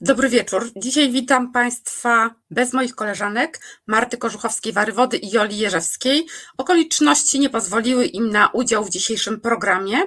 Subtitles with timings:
[0.00, 0.70] Dobry wieczór.
[0.76, 6.26] Dzisiaj witam Państwa bez moich koleżanek Marty Korzuchowskiej-Warywody i Joli Jerzewskiej.
[6.58, 10.02] Okoliczności nie pozwoliły im na udział w dzisiejszym programie,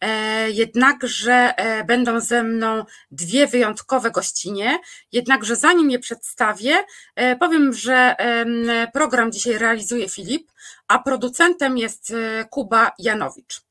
[0.00, 4.78] e, jednakże e, będą ze mną dwie wyjątkowe gościnie.
[5.12, 6.76] Jednakże zanim je przedstawię,
[7.14, 8.16] e, powiem, że
[8.92, 10.52] program dzisiaj realizuje Filip,
[10.88, 12.12] a producentem jest
[12.50, 13.67] Kuba Janowicz.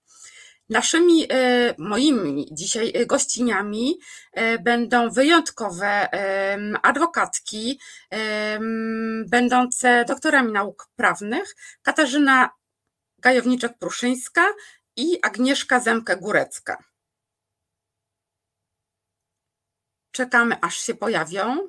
[0.70, 4.00] Naszymi e, moimi dzisiaj e, gościniami
[4.34, 6.10] e, będą wyjątkowe
[6.84, 7.80] adwokatki,
[9.28, 12.50] będące doktorami nauk prawnych, Katarzyna
[13.22, 14.46] Gajowniczek-Pruszyńska
[14.96, 16.78] i Agnieszka Zemkę-Górecka.
[20.12, 21.68] Czekamy, aż się pojawią.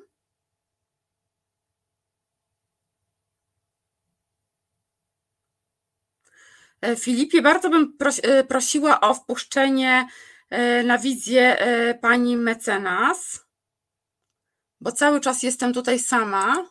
[6.99, 10.07] Filipie, bardzo bym e, prosiła o wpuszczenie
[10.49, 11.57] e, na wizję
[12.01, 13.45] pani mecenas,
[14.81, 16.69] bo cały czas jestem tutaj sama.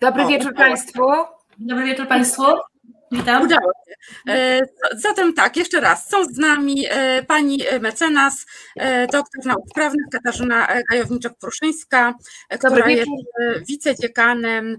[0.00, 1.02] Dobry o, wieczór Państwu.
[1.58, 2.42] Dobry wieczór Państwu.
[3.12, 3.42] Witam.
[3.42, 3.94] Udało się.
[4.32, 4.60] E,
[4.96, 10.68] zatem tak, jeszcze raz, są z nami e, pani mecenas, e, doktor nauk prawnych Katarzyna
[10.92, 12.14] Gajowniczek-Pruszyńska,
[12.58, 13.10] która jest
[13.68, 14.78] wicediekanem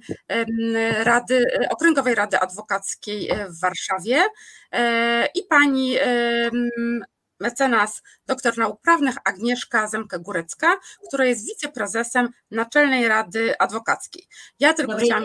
[1.04, 4.24] Rady, Okręgowej Rady Adwokackiej w Warszawie
[5.36, 5.96] i pani
[7.40, 10.68] mecenas doktor nauk prawnych Agnieszka Zemkę-Górecka,
[11.08, 14.28] która jest wiceprezesem Naczelnej Rady Adwokackiej.
[14.60, 15.24] Ja tylko Dobry chciałam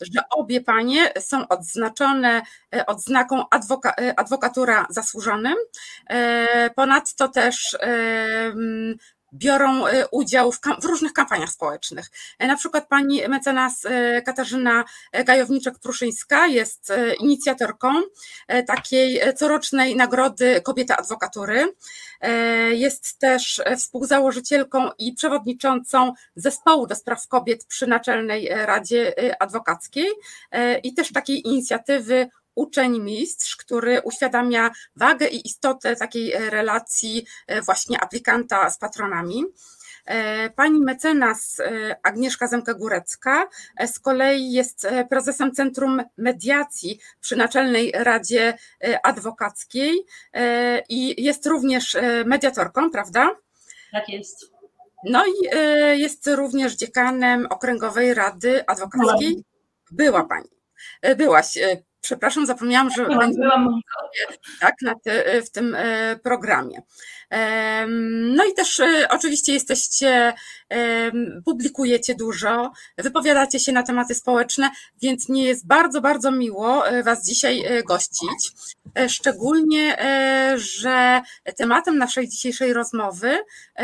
[0.00, 2.42] że obie panie są odznaczone
[2.74, 5.54] e, odznaką adwoka, e, adwokatura zasłużonym.
[6.10, 7.76] E, ponadto też
[9.34, 12.10] biorą udział w, w, różnych kampaniach społecznych.
[12.40, 13.86] Na przykład pani mecenas
[14.26, 17.88] Katarzyna Gajowniczek-Pruszyńska jest inicjatorką
[18.66, 21.74] takiej corocznej nagrody Kobieta Adwokatury.
[22.20, 22.30] E,
[22.74, 30.08] jest też współzałożycielką i przewodniczącą zespołu do spraw kobiet przy Naczelnej Radzie Adwokackiej
[30.50, 32.28] e, i też takiej inicjatywy
[32.60, 39.44] uczeń mistrz, który uświadamia wagę i istotę takiej relacji e, właśnie aplikanta z patronami.
[40.10, 47.92] E, pani mecenas e, Agnieszka Zemka-Górecka e, z kolei jest prezesem Centrum Mediacji przy Naczelnej
[47.94, 48.58] Radzie
[49.02, 50.06] Adwokackiej
[50.88, 53.36] i jest również mediatorką, prawda?
[53.92, 54.50] Tak jest.
[55.04, 55.58] No i
[56.00, 59.44] jest również dziekanem Okręgowej Rady Adwokackiej.
[59.90, 60.48] Była pani.
[61.16, 61.58] Byłaś.
[62.00, 63.80] Przepraszam, zapomniałam, że byłam
[64.60, 65.76] tak, na te, w tym
[66.22, 66.82] programie.
[68.18, 70.32] No i też e, oczywiście jesteście,
[71.44, 74.70] publikujecie dużo, wypowiadacie się na tematy społeczne,
[75.02, 78.50] więc mnie jest bardzo, bardzo miło e, Was dzisiaj e, gościć.
[79.08, 79.96] Szczególnie,
[80.56, 81.20] że
[81.56, 83.38] tematem naszej dzisiejszej rozmowy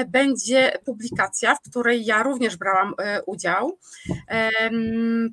[0.06, 2.94] będzie publikacja, w której ja również brałam
[3.26, 3.78] udział,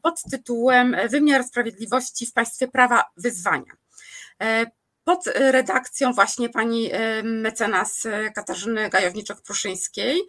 [0.03, 3.73] pod tytułem Wymiar sprawiedliwości w państwie prawa wyzwania
[5.03, 10.19] pod redakcją właśnie pani e, mecenas e, Katarzyny Gajowniczek-Pruszyńskiej.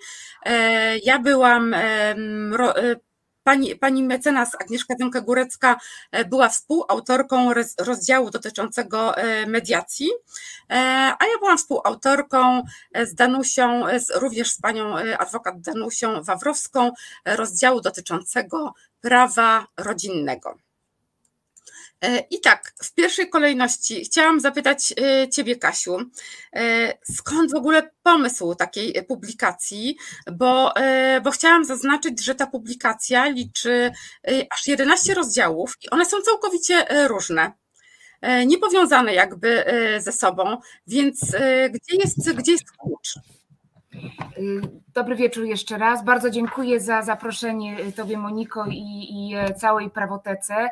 [0.47, 1.75] E, ja byłam
[3.45, 5.77] Pani, pani mecenas Agnieszka Dymka-Górecka
[6.27, 9.15] była współautorką rozdziału dotyczącego
[9.47, 10.09] mediacji,
[10.69, 12.63] a ja byłam współautorką
[13.03, 13.83] z Danusią,
[14.15, 16.93] również z panią adwokat Danusią Wawrowską,
[17.25, 20.64] rozdziału dotyczącego prawa rodzinnego.
[22.03, 25.99] E, I tak, w pierwszej kolejności chciałam zapytać e, Ciebie, Kasiu,
[26.57, 29.97] e, skąd w ogóle pomysł takiej publikacji?
[30.33, 30.75] Bo,
[31.25, 33.93] bo chciałam zaznaczyć, że ta publikacja liczy
[34.51, 37.53] aż 11 rozdziałów i one są całkowicie różne.
[38.47, 39.65] Niepowiązane jakby
[39.99, 40.57] ze sobą,
[40.87, 41.21] więc
[41.71, 43.15] gdzie jest, gdzie jest klucz?
[44.95, 46.05] Dobry wieczór jeszcze raz.
[46.05, 50.71] Bardzo dziękuję za zaproszenie Tobie, Moniko, i, i całej prawotece.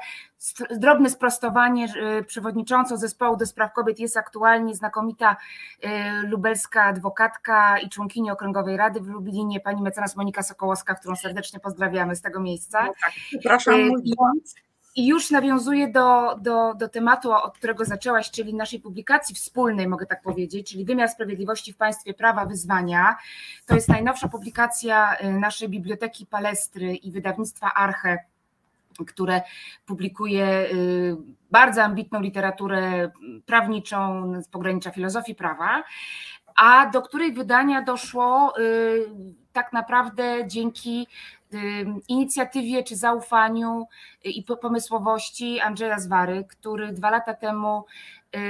[0.70, 1.86] Drobne sprostowanie.
[2.26, 5.36] Przewodniczącą zespołu do spraw kobiet jest aktualnie znakomita
[5.84, 5.88] y,
[6.26, 12.16] lubelska adwokatka i członkini Okręgowej Rady w Lublinie, pani mecenas Monika Sokołowska, którą serdecznie pozdrawiamy
[12.16, 12.86] z tego miejsca.
[12.86, 14.02] No tak, przepraszam, y, mój
[14.94, 20.06] i już nawiązuję do, do, do tematu, od którego zaczęłaś, czyli naszej publikacji wspólnej, mogę
[20.06, 23.16] tak powiedzieć, czyli Wymiar Sprawiedliwości w Państwie Prawa Wyzwania.
[23.66, 28.18] To jest najnowsza publikacja y, naszej Biblioteki Palestry i wydawnictwa Arche,
[29.06, 29.42] które
[29.86, 31.16] publikuje y,
[31.50, 33.10] bardzo ambitną literaturę
[33.46, 35.84] prawniczą z pogranicza filozofii prawa,
[36.56, 39.06] a do której wydania doszło y,
[39.52, 41.06] tak naprawdę dzięki
[42.08, 43.86] inicjatywie czy zaufaniu
[44.24, 47.84] i pomysłowości Andrzeja Zwary, który dwa lata temu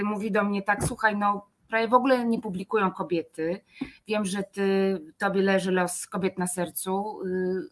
[0.02, 3.60] mówi do mnie tak, słuchaj, no prawie w ogóle nie publikują kobiety.
[4.08, 7.20] Wiem, że ty, tobie leży los kobiet na sercu.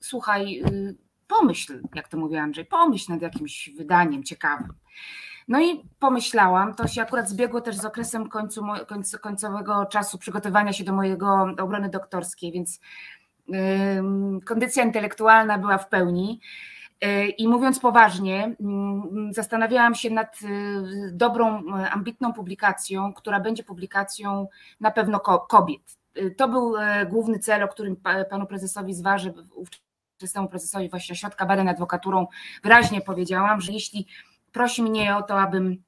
[0.01, 0.63] Słuchaj,
[1.29, 4.73] pomyśl, jak to mówi Andrzej, pomyśl nad jakimś wydaniem ciekawym.
[5.49, 8.65] No i pomyślałam, to się akurat zbiegło też z okresem końcu,
[9.21, 12.81] końcowego czasu przygotowania się do mojego obrony doktorskiej, więc
[14.45, 16.41] kondycja intelektualna była w pełni.
[17.03, 20.47] Yy, I mówiąc poważnie, yy, zastanawiałam się nad y,
[21.13, 24.49] dobrą, y, ambitną publikacją, która będzie publikacją
[24.81, 25.99] na pewno kobiet.
[26.19, 26.75] Y, to był
[27.09, 27.97] główny cel, o którym
[28.31, 29.35] panu prezesowi Zwarzy,
[30.15, 32.27] ówczesnemu prezesowi właśnie Ośrodka Badań Adwokaturą
[32.63, 34.07] wyraźnie powiedziałam, że jeśli
[34.53, 35.83] prosi mnie o to, abym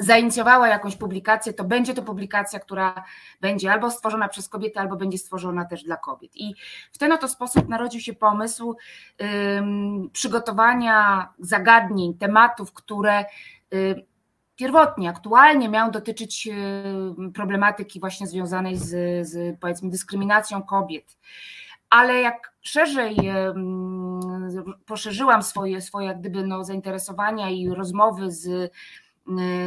[0.00, 3.04] zainicjowała jakąś publikację, to będzie to publikacja, która
[3.40, 6.30] będzie albo stworzona przez kobiety, albo będzie stworzona też dla kobiet.
[6.34, 6.54] I
[6.92, 8.76] w ten oto sposób narodził się pomysł
[10.12, 13.24] przygotowania zagadnień, tematów, które
[13.74, 14.06] y,
[14.56, 18.88] pierwotnie, aktualnie miały dotyczyć y, problematyki właśnie związanej z,
[19.28, 21.16] z powiedzmy dyskryminacją kobiet
[21.92, 23.16] ale jak szerzej
[24.86, 28.72] poszerzyłam swoje, swoje gdyby no, zainteresowania i rozmowy z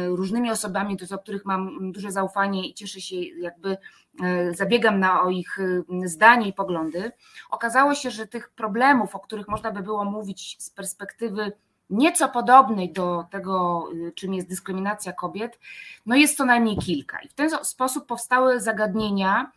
[0.08, 3.76] różnymi osobami, do których mam duże zaufanie i cieszę się, jakby
[4.22, 5.58] e, zabiegam na o ich
[6.04, 7.12] zdanie i poglądy,
[7.50, 11.52] okazało się, że tych problemów, o których można by było mówić z perspektywy
[11.90, 15.58] nieco podobnej do tego, y, czym jest dyskryminacja kobiet,
[16.06, 17.18] no jest co najmniej kilka.
[17.20, 19.52] I w ten sposób powstały zagadnienia,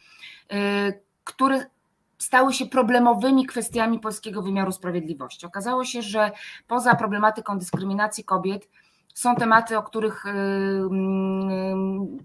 [0.54, 1.66] y, które
[2.18, 5.46] stały się problemowymi kwestiami polskiego wymiaru sprawiedliwości.
[5.46, 6.32] Okazało się, że
[6.68, 8.70] poza problematyką dyskryminacji kobiet
[9.20, 10.34] są tematy, o których y, y,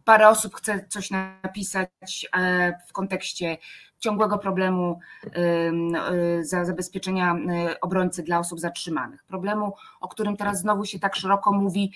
[0.05, 3.57] parę osób chce coś napisać e, w kontekście
[3.99, 7.37] ciągłego problemu y, za zabezpieczenia
[7.81, 9.25] obrońcy dla osób zatrzymanych.
[9.25, 11.93] Problemu, o którym teraz znowu się tak szeroko mówi,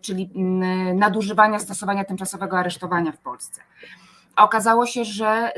[0.00, 0.30] czyli
[0.94, 3.60] nadużywania stosowania tymczasowego aresztowania w Polsce.
[4.36, 5.52] Okazało się, że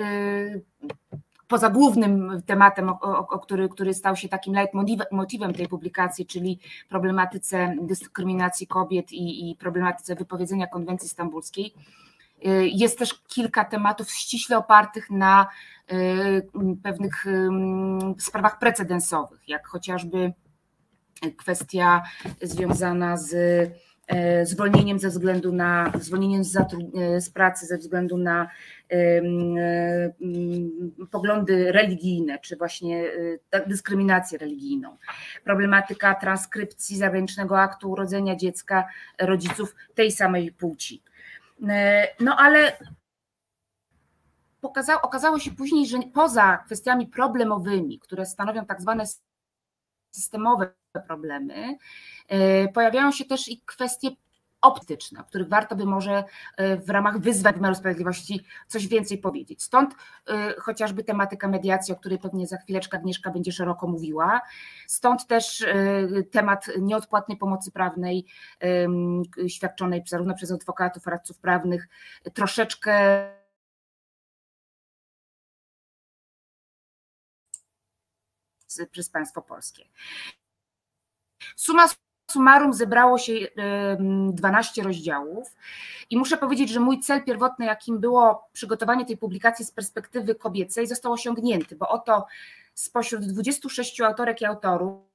[1.48, 6.58] poza głównym tematem, o, o, o, który, który stał się takim leitmotivem tej publikacji, czyli
[6.88, 11.74] problematyce dyskryminacji kobiet i, i problematyce wypowiedzenia konwencji stambulskiej,
[12.46, 15.46] y, jest też kilka tematów ściśle opartych na
[15.92, 16.48] y,
[16.82, 17.24] pewnych
[18.18, 20.32] sprawach precedensowych, jak chociażby
[21.36, 22.02] kwestia
[22.42, 23.34] związana z
[24.44, 28.48] zwolnieniem ze względu na zwolnieniem z, e, z pracy ze względu na
[28.90, 29.22] e,
[31.10, 33.04] poglądy religijne, czy właśnie
[33.66, 34.96] dyskryminację religijną.
[35.44, 38.88] Problematyka transkrypcji zagranicznego aktu urodzenia dziecka
[39.20, 41.02] rodziców tej samej płci.
[42.20, 42.72] No ale
[44.60, 49.04] pokazało, okazało się później, że poza kwestiami problemowymi, które stanowią tak zwane
[50.10, 51.78] systemowe problemy,
[52.28, 54.10] e, pojawiają się też i kwestie
[54.60, 56.24] optyczne, o których warto by może
[56.56, 59.62] e, w ramach wyzwań wymiaru sprawiedliwości coś więcej powiedzieć.
[59.62, 59.94] Stąd
[60.28, 64.40] e, chociażby tematyka mediacji, o której pewnie za chwileczkę Agnieszka będzie szeroko mówiła.
[64.86, 65.66] Stąd też
[66.30, 68.26] temat nieodpłatnej pomocy prawnej
[69.48, 71.88] świadczonej zarówno przez adwokatów, radców prawnych,
[72.34, 73.26] troszeczkę
[78.90, 79.84] przez państwo polskie.
[81.56, 81.88] Suma
[82.30, 83.32] summarum zebrało się
[84.32, 85.54] 12 rozdziałów
[86.10, 90.86] i muszę powiedzieć, że mój cel pierwotny, jakim było przygotowanie tej publikacji z perspektywy kobiecej,
[90.86, 92.26] został osiągnięty, bo oto
[92.74, 95.14] spośród 26 autorek i autorów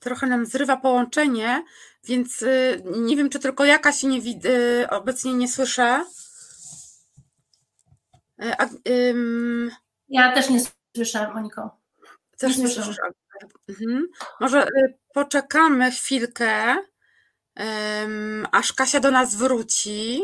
[0.00, 1.64] trochę nam zrywa połączenie,
[2.04, 6.04] więc y, nie wiem, czy tylko jaka się nie wid- y, obecnie nie słyszę.
[8.88, 9.14] Y,
[10.08, 10.60] ja też nie
[10.96, 11.79] słyszę, Moniko.
[12.40, 13.02] Też nie słyszę.
[13.68, 14.06] Mhm.
[14.40, 16.76] Może y, poczekamy chwilkę,
[18.52, 20.22] aż Kasia do nas wróci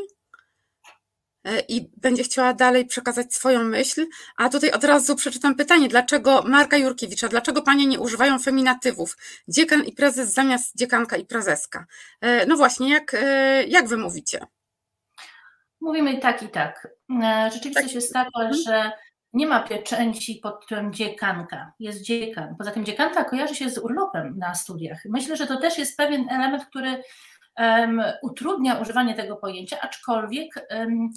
[1.48, 4.06] y, i będzie chciała dalej przekazać swoją myśl.
[4.36, 9.16] A tutaj od razu przeczytam pytanie, dlaczego Marka Jurkiewicza, dlaczego panie nie używają feminatywów?
[9.48, 11.86] Dziekan i prezes zamiast dziekanka i prezeska.
[12.20, 14.46] E, no właśnie, jak, e, jak wy mówicie?
[15.80, 16.88] Mówimy i tak, i tak.
[17.22, 17.94] E, rzeczywistość tak.
[17.94, 18.62] jest taka, mhm.
[18.66, 18.92] że
[19.32, 22.54] nie ma pieczęci pod tym dziekanka, jest dziekan.
[22.58, 24.98] Poza tym dziekanka kojarzy się z urlopem na studiach.
[25.04, 27.02] Myślę, że to też jest pewien element, który
[27.58, 31.10] um, utrudnia używanie tego pojęcia, aczkolwiek um,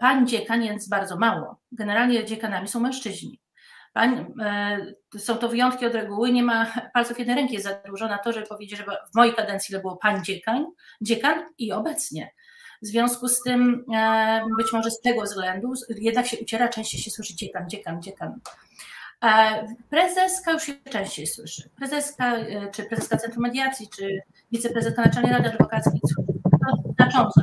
[0.00, 1.60] pań dziekan jest bardzo mało.
[1.72, 3.40] Generalnie dziekanami są mężczyźni.
[3.96, 4.78] E,
[5.18, 8.32] są to wyjątki od reguły, nie ma palców jednej ręki jest za dużo na to,
[8.32, 10.66] żeby powiedzieć, że w mojej kadencji to było pań dziekan,
[11.00, 12.30] dziekan i obecnie
[12.82, 17.10] W związku z tym, e, być może z tego względu, jednak się uciera, częściej się
[17.10, 18.40] słyszy dziekan, dziekan, dziekan.
[19.90, 21.70] Prezeska już się częściej słyszy.
[21.76, 22.36] Prezeska,
[22.72, 24.20] czy prezeska Centrum Mediacji, czy
[24.52, 27.40] wiceprezeska Naczelnej Rady Adwokackiej, to znacząco.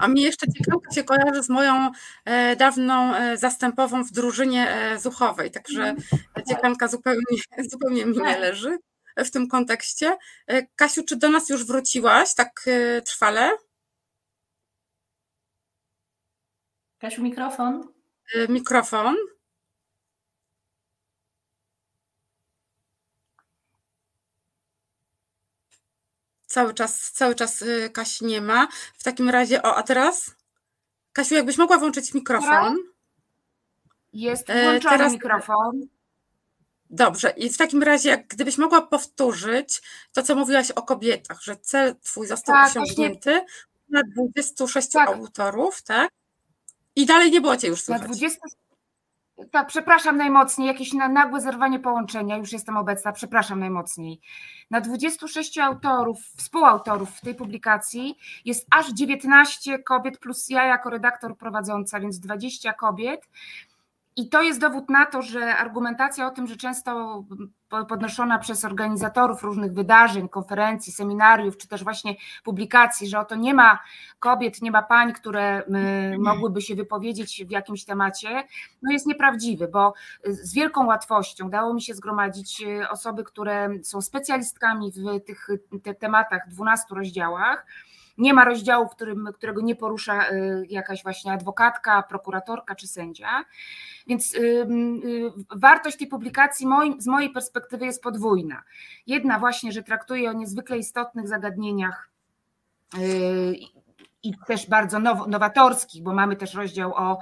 [0.00, 1.90] A mnie jeszcze ciekawka się kojarzy z moją
[2.24, 6.22] e, dawną e, zastępową w drużynie e, zuchowej, także mhm.
[6.48, 7.22] dziekanka zupełnie,
[7.72, 8.40] zupełnie mi nie tak.
[8.40, 8.78] leży
[9.16, 10.16] w tym kontekście.
[10.76, 12.64] Kasiu, czy do nas już wróciłaś tak
[13.04, 13.50] trwale?
[16.98, 17.92] Kasiu, mikrofon.
[18.48, 19.16] Mikrofon.
[26.46, 28.68] Cały czas, cały czas Kasi nie ma.
[28.94, 30.36] W takim razie, o, a teraz?
[31.12, 32.76] Kasiu, jakbyś mogła włączyć mikrofon.
[34.12, 35.12] Jest e, włączony teraz...
[35.12, 35.95] mikrofon.
[36.96, 41.56] Dobrze, i w takim razie, jak gdybyś mogła powtórzyć to, co mówiłaś o kobietach, że
[41.56, 43.46] cel twój został tak, osiągnięty właśnie...
[43.88, 45.08] na 26 tak.
[45.08, 46.10] autorów, tak?
[46.96, 48.02] I dalej nie było cię już słychać.
[48.02, 48.40] Na 20...
[49.50, 54.20] Tak, przepraszam najmocniej, jakieś nagłe zerwanie połączenia, już jestem obecna, przepraszam najmocniej.
[54.70, 61.36] Na 26 autorów, współautorów w tej publikacji jest aż 19 kobiet plus ja jako redaktor
[61.36, 63.28] prowadząca, więc 20 kobiet.
[64.16, 67.24] I to jest dowód na to, że argumentacja o tym, że często
[67.88, 73.78] podnoszona przez organizatorów różnych wydarzeń, konferencji, seminariów, czy też właśnie publikacji, że oto nie ma
[74.18, 75.62] kobiet, nie ma pań, które
[76.18, 78.44] mogłyby się wypowiedzieć w jakimś temacie,
[78.82, 79.94] no jest nieprawdziwy, bo
[80.24, 85.48] z wielką łatwością dało mi się zgromadzić e, osoby, które są specjalistkami w tych
[85.82, 87.66] te tematach, 12 rozdziałach,
[88.18, 93.44] nie ma rozdziału, którym, którego nie porusza y, jakaś właśnie adwokatka, prokuratorka czy sędzia.
[94.06, 96.66] Więc y, y, wartość tej publikacji
[96.98, 98.62] z mojej perspektywy jest podwójna.
[99.06, 102.10] Jedna właśnie, że traktuje o niezwykle istotnych zagadnieniach
[104.22, 107.18] i też bardzo now, nowatorskich, bo mamy też rozdział o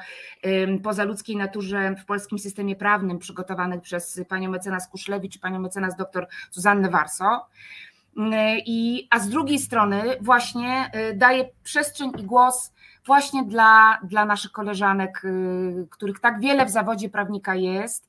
[0.83, 6.27] pozaludzkiej naturze w polskim systemie prawnym przygotowany przez panią mecenas Kuszlewicz i panią mecenas dr
[6.51, 7.47] Zuzannę Warso.
[8.67, 12.73] I, a z drugiej strony właśnie y, daje przestrzeń i głos
[13.07, 18.09] właśnie dla, dla naszych koleżanek, y, których tak wiele w zawodzie prawnika jest.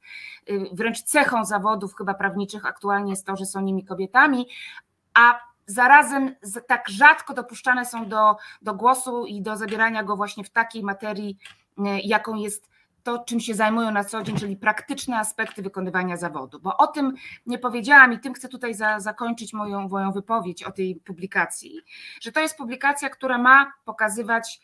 [0.71, 4.47] Wręcz cechą zawodów chyba prawniczych aktualnie jest to, że są nimi kobietami,
[5.13, 6.35] a zarazem
[6.67, 11.37] tak rzadko dopuszczane są do, do głosu i do zabierania go właśnie w takiej materii,
[12.03, 12.74] jaką jest
[13.05, 16.59] to, czym się zajmują na co dzień, czyli praktyczne aspekty wykonywania zawodu.
[16.59, 17.13] Bo o tym
[17.45, 21.81] nie powiedziałam i tym chcę tutaj za, zakończyć moją, moją wypowiedź o tej publikacji,
[22.21, 24.59] że to jest publikacja, która ma pokazywać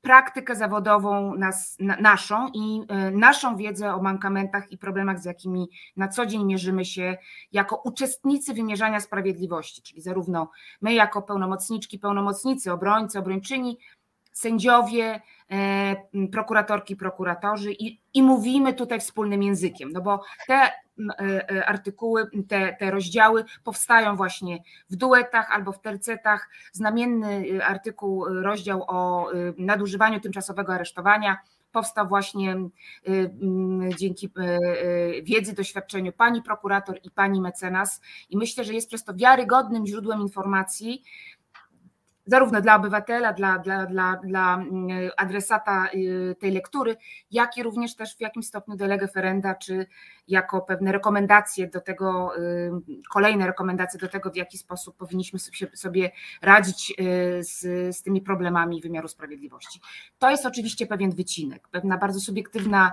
[0.00, 5.68] praktykę zawodową nas, na, naszą i y, naszą wiedzę o mankamentach i problemach, z jakimi
[5.96, 7.16] na co dzień mierzymy się
[7.52, 13.78] jako uczestnicy wymierzania sprawiedliwości, czyli zarówno my jako pełnomocniczki, pełnomocnicy, obrońcy, obrończyni,
[14.32, 15.20] sędziowie,
[15.50, 15.96] e,
[16.32, 20.70] prokuratorki, prokuratorzy i, i mówimy tutaj wspólnym językiem, no bo te e,
[21.50, 24.58] e, artykuły, te, te rozdziały powstają właśnie
[24.90, 26.48] w duetach albo w tercetach.
[26.72, 31.38] Znamienny artykuł, rozdział o nadużywaniu tymczasowego aresztowania
[31.72, 32.56] powstał właśnie
[33.98, 34.30] dzięki
[35.22, 40.20] wiedzy, doświadczeniu pani prokurator i pani mecenas i myślę, że jest przez to wiarygodnym źródłem
[40.20, 41.02] informacji,
[42.26, 46.96] zarówno dla obywatela, dla, dla, dla, dla mm, adresata y, tej lektury,
[47.30, 49.86] jak i również też w jakim stopniu delege ferenda, czy
[50.28, 52.70] jako pewne rekomendacje do tego, y,
[53.10, 55.38] kolejne rekomendacje do tego, w jaki sposób powinniśmy
[55.74, 56.10] sobie
[56.42, 57.60] radzić y, z,
[57.96, 59.80] z tymi problemami wymiaru sprawiedliwości.
[60.18, 62.92] To jest oczywiście pewien wycinek, pewna bardzo subiektywna,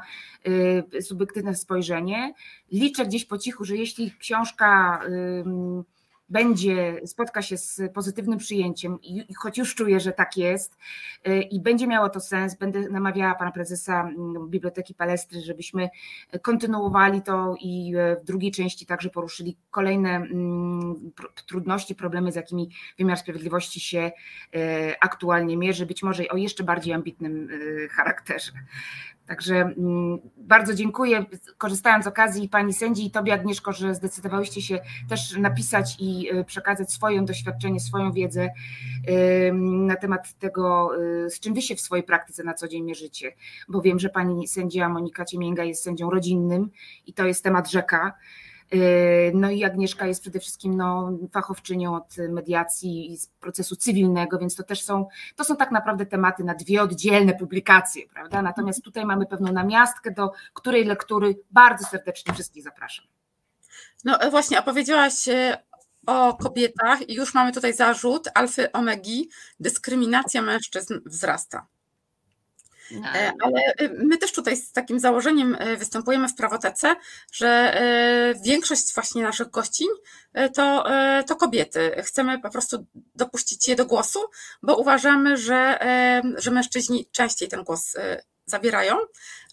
[1.01, 2.33] subiektywne spojrzenie.
[2.71, 4.99] Liczę gdzieś po cichu, że jeśli książka
[6.29, 10.77] będzie, spotka się z pozytywnym przyjęciem, i, choć już czuję, że tak jest,
[11.27, 15.89] y, i będzie miało to sens, będę namawiała pana prezesa mm, Biblioteki Palestry, żebyśmy
[16.41, 21.11] kontynuowali to i w drugiej części także poruszyli kolejne mm,
[21.47, 24.11] trudności, problemy, z jakimi wymiar sprawiedliwości się
[24.55, 24.59] y,
[24.99, 28.51] aktualnie mierzy, być może o jeszcze bardziej ambitnym y, charakterze.
[29.29, 31.25] Także mm, bardzo dziękuję,
[31.57, 36.43] korzystając z okazji Pani sędzi i Tobie Agnieszko, że zdecydowałyście się też napisać i y,
[36.43, 38.49] przekazać swoje doświadczenie, swoją wiedzę
[39.61, 40.91] na temat tego,
[41.25, 43.31] y, z czym Wy się w swojej praktyce na co dzień mierzycie,
[43.67, 46.69] bo wiem, że Pani sędzia Monika Ciemięga jest sędzią rodzinnym
[47.05, 48.13] i to jest temat rzeka,
[49.33, 54.55] no i Agnieszka jest przede wszystkim no, fachowczynią od mediacji i z procesu cywilnego, więc
[54.55, 58.41] to też są, to są tak naprawdę tematy na dwie oddzielne publikacje, prawda?
[58.41, 63.05] Natomiast tutaj mamy pewną namiastkę, do której lektury bardzo serdecznie wszystkich zapraszam.
[64.03, 65.57] No właśnie, a powiedziałaś e,
[66.05, 71.67] o kobietach i już mamy tutaj zarzut alfy omegi, dyskryminacja mężczyzn wzrasta.
[72.91, 73.07] No.
[73.15, 76.95] E, ale y, my też tutaj z takim założeniem e, występujemy w prawotece,
[77.31, 79.87] że e, większość właśnie naszych gościń
[80.55, 80.85] to,
[81.27, 81.91] to kobiety.
[82.03, 84.19] Chcemy po prostu dopuścić je do głosu,
[84.63, 85.79] bo uważamy, że,
[86.37, 87.95] że mężczyźni częściej ten głos
[88.49, 88.97] zabierają,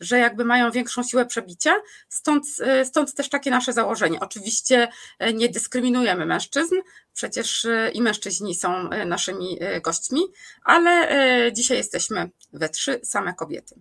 [0.00, 1.74] że jakby mają większą siłę przebicia,
[2.08, 2.46] stąd,
[2.84, 4.20] stąd też takie nasze założenie.
[4.20, 4.88] Oczywiście
[5.34, 6.74] nie dyskryminujemy mężczyzn,
[7.14, 10.20] przecież e, i mężczyźni są naszymi gośćmi,
[10.64, 11.08] ale
[11.52, 13.74] dzisiaj jesteśmy we trzy same kobiety.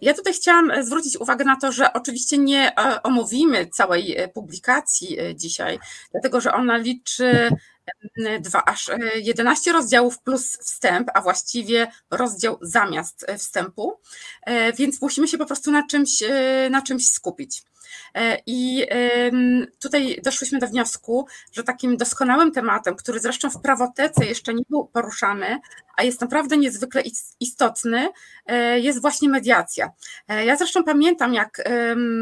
[0.00, 5.78] Ja tutaj chciałam zwrócić uwagę na to, że oczywiście nie omówimy całej publikacji dzisiaj,
[6.12, 7.50] dlatego że ona liczy
[8.40, 14.00] dwa, aż 11 rozdziałów plus wstęp, a właściwie rozdział zamiast wstępu,
[14.76, 16.22] więc musimy się po prostu na czymś,
[16.70, 17.62] na czymś skupić.
[18.14, 18.86] E, I
[19.78, 24.86] tutaj doszłyśmy do wniosku, że takim doskonałym tematem, który zresztą w prawotece jeszcze nie był
[24.86, 25.60] poruszany,
[25.96, 27.02] a jest naprawdę niezwykle
[27.40, 28.08] istotny,
[28.46, 29.90] e, jest właśnie mediacja.
[30.28, 31.62] E, ja zresztą pamiętam, jak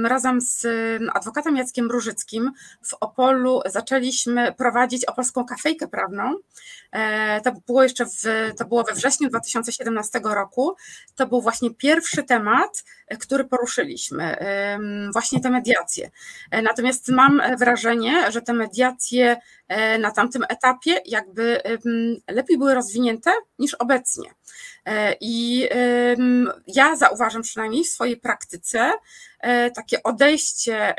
[0.05, 0.67] razem z
[1.15, 6.35] adwokatem Jackiem Różyckim w Opolu zaczęliśmy prowadzić opolską kafejkę prawną.
[7.45, 8.23] To było jeszcze w,
[8.59, 10.77] to było we wrześniu 2017 roku.
[11.17, 12.85] To był właśnie pierwszy temat,
[13.21, 14.37] który poruszyliśmy,
[15.13, 16.11] właśnie te mediacje.
[16.51, 19.37] E, natomiast mam wrażenie, że te mediacje
[19.69, 21.61] e, na tamtym etapie jakby
[22.29, 24.31] lepiej były rozwinięte niż obecnie.
[24.87, 25.69] E, I
[26.67, 28.93] ja zauważam przynajmniej w swojej praktyce
[29.41, 30.95] e, takie odejście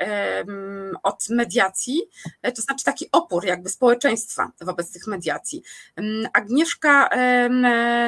[1.03, 2.01] od mediacji,
[2.41, 5.63] e, to znaczy taki opór jakby społeczeństwa wobec tych mediacji.
[6.34, 7.10] Agnieszka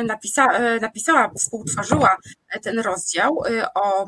[0.03, 0.47] napisa,
[0.81, 2.17] napisała, współtworzyła
[2.61, 3.43] ten rozdział
[3.75, 4.05] o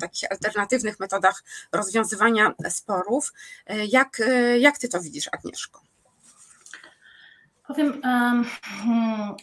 [0.00, 3.32] takich alternatywnych metodach rozwiązywania sporów.
[3.88, 4.22] Jak,
[4.58, 5.91] jak ty to widzisz, Agnieszko?
[7.72, 8.44] Powiem, um,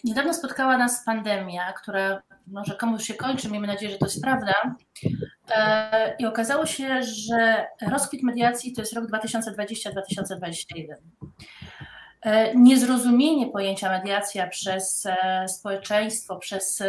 [0.04, 4.54] niedawno spotkała nas pandemia, która może komuś się kończy, miejmy nadzieję, że to jest prawda.
[5.56, 10.94] E, I okazało się, że rozkwit mediacji to jest rok 2020-2021.
[12.22, 16.84] E, niezrozumienie pojęcia mediacja przez e, społeczeństwo, przez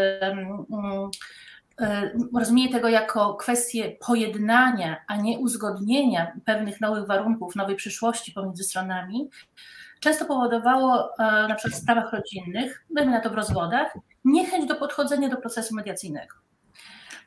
[2.34, 9.30] rozumienie tego jako kwestię pojednania, a nie uzgodnienia pewnych nowych warunków, nowej przyszłości pomiędzy stronami,
[10.00, 14.74] często powodowało e, na przykład w sprawach rodzinnych, dajmy na to w rozwodach, niechęć do
[14.74, 16.36] podchodzenia do procesu mediacyjnego.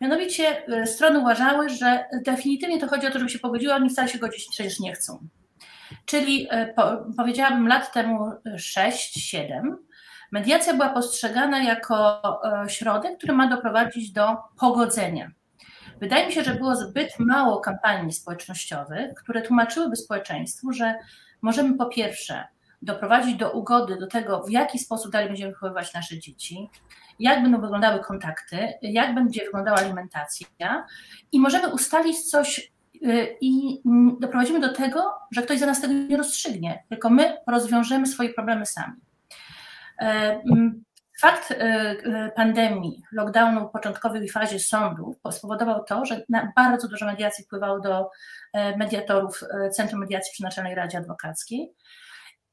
[0.01, 4.07] Mianowicie e, strony uważały, że definitywnie to chodzi o to, żeby się pogodziły, oni wcale
[4.07, 5.27] się godzić przecież nie chcą.
[6.05, 6.83] Czyli e, po,
[7.17, 9.75] powiedziałabym lat temu 6-7,
[10.31, 12.21] mediacja była postrzegana jako
[12.67, 15.31] środek, który ma doprowadzić do pogodzenia.
[15.99, 20.95] Wydaje mi się, że było zbyt mało kampanii społecznościowych, które tłumaczyłyby społeczeństwu, że
[21.41, 22.43] możemy po pierwsze
[22.83, 26.69] doprowadzić do ugody, do tego, w jaki sposób dalej będziemy wychowywać nasze dzieci,
[27.19, 30.85] jak będą wyglądały kontakty, jak będzie wyglądała alimentacja
[31.31, 33.81] i możemy ustalić coś y, i
[34.19, 38.65] doprowadzimy do tego, że ktoś za nas tego nie rozstrzygnie, tylko my rozwiążemy swoje problemy
[38.65, 38.93] sami.
[40.01, 40.41] E,
[41.23, 46.21] fakt y, y, pandemii, lockdownu początkowej fazie sądów spowodował to, że
[46.55, 48.09] bardzo dużo mediacji wpływało do
[48.53, 51.73] e, mediatorów e, Centrum Mediacji przy Naczelnej Radzie Adwokackiej.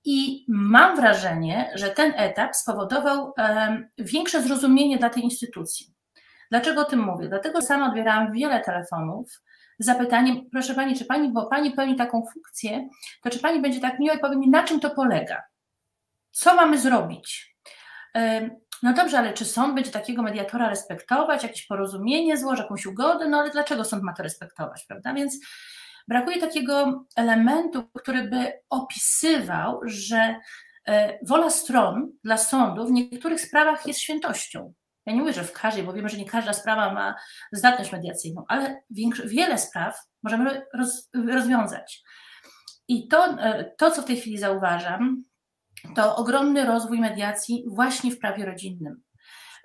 [0.04, 3.34] I mam wrażenie, że ten etap spowodował
[3.98, 5.86] większe zrozumienie dla tej instytucji.
[6.50, 7.28] Dlaczego o tym mówię?
[7.28, 9.42] Dlatego sama odbierałam wiele telefonów
[9.78, 12.88] z zapytaniem, proszę Pani, czy Pani, bo Pani pełni taką funkcję,
[13.22, 15.42] to czy Pani będzie tak miła i powie mi, na czym to polega?
[16.30, 17.56] Co mamy zrobić?
[18.82, 23.28] No dobrze, ale czy sąd będzie takiego mediatora respektować, jakieś porozumienie złoży, jakąś ugodę?
[23.28, 25.14] No ale dlaczego sąd ma to respektować, prawda?
[25.14, 25.38] Więc
[26.10, 30.40] brakuje takiego elementu, który by opisywał, że
[30.88, 34.74] e, wola stron dla sądu w niektórych sprawach jest świętością.
[35.06, 37.14] Ja nie mówię, że w każdej, bo wiemy, że nie każda sprawa ma
[37.52, 38.82] zdatność mediacyjną, ale
[39.24, 42.02] wiele spraw możemy roz, rozwiązać.
[42.88, 45.24] I to, e, to, co w tej chwili zauważam,
[45.94, 49.02] to ogromny rozwój mediacji właśnie w prawie rodzinnym.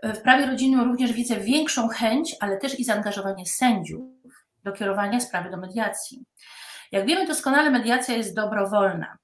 [0.04, 4.16] E, w prawie rodzinnym również widzę większą chęć, ale też i zaangażowanie sędziów
[4.66, 6.26] do kierowania sprawy do mediacji.
[6.92, 9.18] Jak wiemy doskonale, mediacja jest dobrowolna.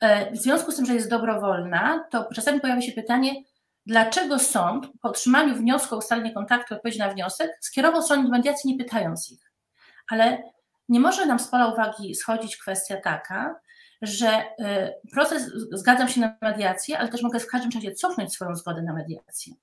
[0.00, 3.34] E, w związku z tym, że jest dobrowolna, to czasami pojawia się pytanie,
[3.86, 8.72] dlaczego sąd po otrzymaniu wniosku o ustalenie kontaktu, odpowiedzi na wniosek, skierował sąd do mediacji,
[8.72, 9.52] nie pytając ich.
[10.10, 10.42] Ale
[10.88, 13.60] nie może nam z pola uwagi schodzić kwestia taka,
[14.02, 18.54] że y, proces, zgadzam się na mediację, ale też mogę w każdym czasie cofnąć swoją
[18.54, 19.54] zgodę na mediację.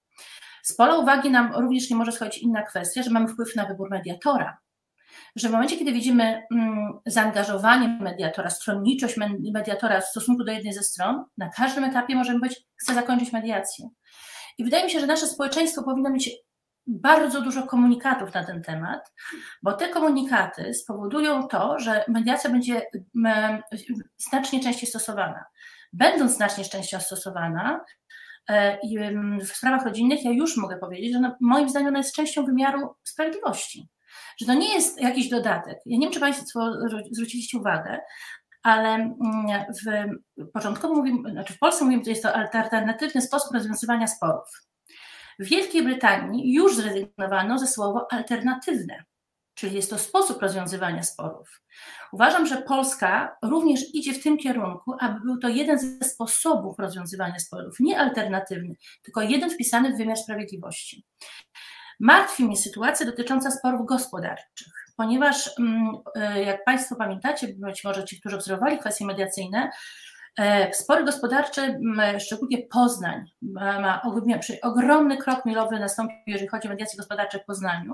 [0.64, 3.90] Z pola uwagi nam również nie może schodzić inna kwestia, że mamy wpływ na wybór
[3.90, 4.58] mediatora.
[5.36, 9.16] Że w momencie, kiedy widzimy mm, zaangażowanie mediatora, stronniczość
[9.54, 13.90] mediatora w stosunku do jednej ze stron, na każdym etapie możemy być, chcę zakończyć mediację.
[14.58, 16.30] I wydaje mi się, że nasze społeczeństwo powinno mieć
[16.88, 19.14] bardzo dużo komunikatów na ten temat,
[19.64, 22.82] bo te komunikaty spowodują to, że mediacja będzie
[24.18, 25.46] znacznie częściej stosowana.
[25.94, 27.86] Będąc znacznie częściej stosowana,
[28.50, 28.78] e,
[29.42, 32.96] w sprawach rodzinnych ja już mogę powiedzieć, że no, moim zdaniem ona jest częścią wymiaru
[33.04, 33.90] sprawiedliwości.
[34.40, 35.78] Że to nie jest jakiś dodatek.
[35.86, 36.72] Ja nie wiem, czy Państwo
[37.12, 38.00] zwróciliście uwagę,
[38.64, 39.16] ale mm,
[39.86, 44.50] w początkowo mówimy, znaczy w Polsce mówimy, że jest to alternatywny sposób rozwiązywania sporów.
[45.40, 49.04] W Wielkiej Brytanii już zrezygnowano ze słowa alternatywne,
[49.54, 51.62] czyli jest to sposób rozwiązywania sporów.
[52.14, 57.40] Uważam, że Polska również idzie w tym kierunku, aby był to jeden ze sposobów rozwiązywania
[57.40, 61.06] sporów, nie alternatywny, tylko jeden wpisany w wymiar sprawiedliwości.
[62.00, 68.20] Martwi mnie sytuacja dotycząca sporów gospodarczych, ponieważ mm, e, jak Państwo pamiętacie, być może ci,
[68.20, 69.70] którzy obserwowali kwestie mediacyjne,
[70.38, 71.80] e, Spory gospodarcze,
[72.20, 74.02] szczególnie Poznań, ma
[74.62, 77.94] ogromny krok milowy nastąpił, jeżeli chodzi o mediacje gospodarcze w Poznaniu.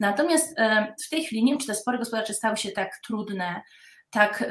[0.00, 3.62] Natomiast e, w tej chwili nie wiem, czy te spory gospodarcze stały się tak trudne,
[4.10, 4.44] tak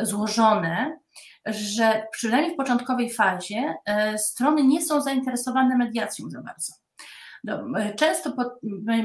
[0.00, 0.98] złożone,
[1.46, 3.74] że przynajmniej w początkowej fazie
[4.16, 6.85] strony nie są zainteresowane mediacją za bardzo.
[7.44, 8.32] No, e, często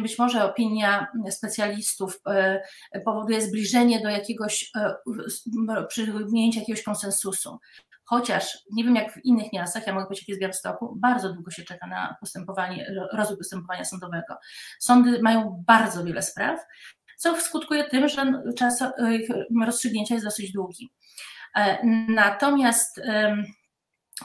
[0.02, 2.62] być może opinia specjalistów e,
[3.06, 7.60] powoduje zbliżenie do jakiegoś, e, przyjęcia jakiegoś konsensusu.
[8.04, 11.52] Chociaż nie wiem jak w innych miastach, ja mogę powiedzieć, jak jest w bardzo długo
[11.52, 14.38] się czeka na postępowanie, rozwój postępowania sądowego.
[14.80, 16.60] Sądy mają bardzo wiele spraw,
[17.17, 18.84] co skutkuje tym, że czas
[19.65, 20.94] rozstrzygnięcia jest dosyć długi.
[22.08, 23.02] Natomiast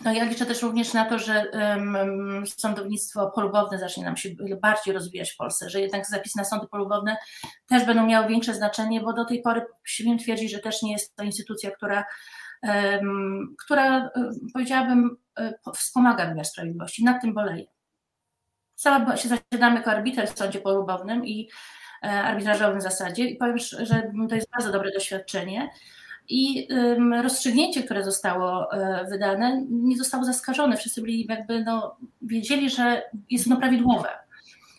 [0.04, 4.28] no ja liczę też również na to, że um, sądownictwo polubowne zacznie nam się
[4.60, 7.16] bardziej rozwijać w Polsce, że jednak zapisy na sądy polubowne
[7.66, 11.16] też będą miały większe znaczenie, bo do tej pory śmiem twierdzić, że też nie jest
[11.16, 12.04] to instytucja, która,
[12.62, 14.10] um, która
[14.52, 17.04] powiedziałabym, e, wspomaga wymiar sprawiedliwości.
[17.04, 17.66] Nad tym boleję.
[18.74, 21.48] Sama się zasiadamy jako arbiter w sądzie polubownym i
[22.02, 25.70] e, arbitrażowym zasadzie i powiem, że to jest bardzo dobre doświadczenie
[26.28, 26.68] i
[27.22, 30.76] rozstrzygnięcie, które zostało e, wydane, nie zostało zaskarżone.
[30.76, 34.08] Wszyscy byli jakby no, wiedzieli, że jest ono prawidłowe.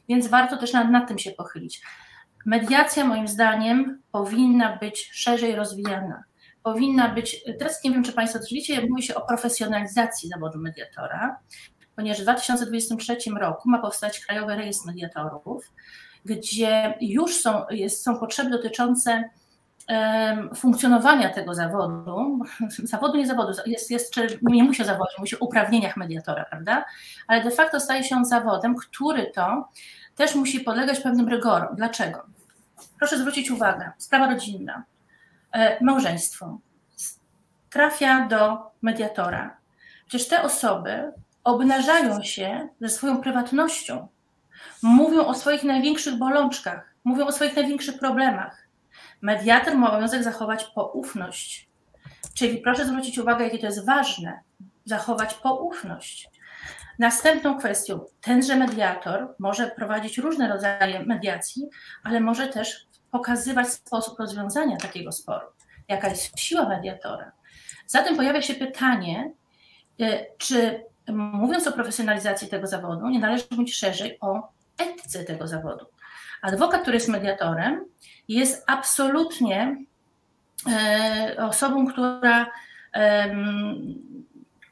[0.10, 1.82] Więc warto też nad, nad tym się pochylić.
[2.46, 6.24] Mediacja moim zdaniem powinna być szerzej rozwijana.
[6.64, 11.40] Powinna być, teraz nie wiem, czy Państwo też wiecie, mówi się o profesjonalizacji zawodu mediatora,
[11.96, 15.72] ponieważ w 2023 roku ma powstać Krajowy Rejestr Mediatorów,
[16.26, 19.30] gdzie już są, jest, są potrzeby dotyczące
[20.56, 22.40] funkcjonowania tego zawodu,
[22.84, 26.86] zawodu nie zawodu, jest jeszcze, nie musi o zawodzie, musi o uprawnieniach mediatora, prawda?
[27.28, 29.70] Ale de facto staje się on zawodem, który to
[30.16, 31.76] też musi podlegać pewnym rygorom.
[31.76, 32.26] Dlaczego?
[32.98, 34.84] Proszę zwrócić uwagę, sprawa rodzinna,
[35.52, 36.60] e, małżeństwo
[37.70, 39.58] trafia do mediatora.
[40.08, 41.12] Przecież te osoby
[41.44, 44.08] obnażają się ze swoją prywatnością,
[44.82, 48.67] mówią o swoich największych bolączkach, mówią o swoich największych problemach
[49.22, 51.68] Mediator ma obowiązek zachować poufność.
[52.34, 54.40] Czyli proszę zwrócić uwagę, jakie to jest ważne,
[54.86, 56.30] zachować poufność.
[57.00, 61.70] Następną kwestią, tenże mediator może prowadzić różne rodzaje mediacji,
[62.04, 65.48] ale może też pokazywać sposób rozwiązania takiego sporu,
[65.88, 67.32] jaka jest siła mediatora.
[67.88, 69.32] Zatem pojawia się pytanie,
[70.02, 75.86] y, czy mówiąc o profesjonalizacji tego zawodu, nie należy mówić szerzej o etyce tego zawodu.
[76.42, 77.86] Adwokat, który jest mediatorem,
[78.28, 79.86] jest absolutnie
[80.70, 82.52] e, osobą, która,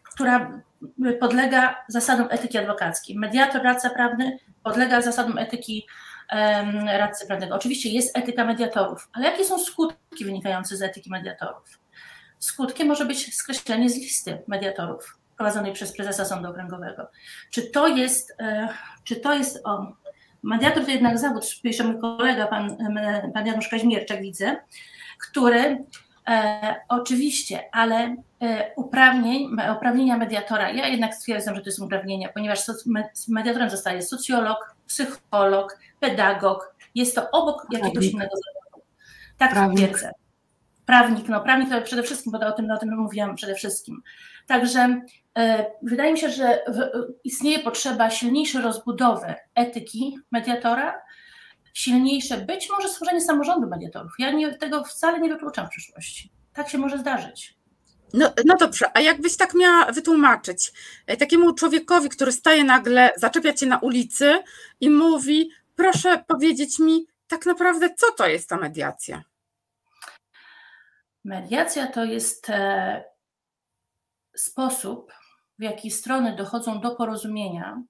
[0.03, 0.61] która
[1.19, 3.17] podlega zasadom etyki adwokackiej.
[3.17, 5.87] Mediator, radca prawny podlega zasadom etyki
[6.85, 7.55] radcy prawnego.
[7.55, 11.79] Oczywiście jest etyka mediatorów, ale jakie są skutki wynikające z etyki mediatorów?
[12.39, 17.07] Skutkiem może być skreślenie z listy mediatorów prowadzonej przez prezesa Sądu Okręgowego.
[17.51, 18.69] Czy to jest, e,
[19.03, 19.93] czy to jest o,
[20.45, 22.77] Mediator to jednak zawód, pisze mój kolega, pan,
[23.33, 24.55] pan Janusz Kaźmierczak, widzę,
[25.29, 25.85] który
[26.27, 32.59] e, oczywiście, ale e, uprawnień, uprawnienia mediatora, ja jednak stwierdzam, że to są uprawnienia, ponieważ
[33.27, 38.87] mediatorem zostaje socjolog, psycholog, pedagog, jest to obok jakiegoś innego zawodu.
[39.37, 40.11] Tak twierdzę.
[40.85, 44.01] Prawnik, no prawnik to przede wszystkim, bo o tym, o tym mówiłam przede wszystkim.
[44.47, 45.01] Także
[45.81, 46.59] wydaje mi się, że
[47.23, 51.01] istnieje potrzeba silniejszej rozbudowy etyki mediatora,
[51.73, 54.11] silniejsze być może stworzenie samorządu mediatorów.
[54.19, 56.31] Ja nie, tego wcale nie wykluczam w przyszłości.
[56.53, 57.55] Tak się może zdarzyć.
[58.13, 60.73] No, no dobrze, a jakbyś tak miała wytłumaczyć
[61.07, 64.43] e, takiemu człowiekowi, który staje nagle, zaczepia cię na ulicy
[64.79, 69.23] i mówi, proszę powiedzieć mi, tak naprawdę co to jest ta mediacja?
[71.23, 73.03] Mediacja to jest e,
[74.35, 75.11] sposób,
[75.59, 77.83] w jaki strony dochodzą do porozumienia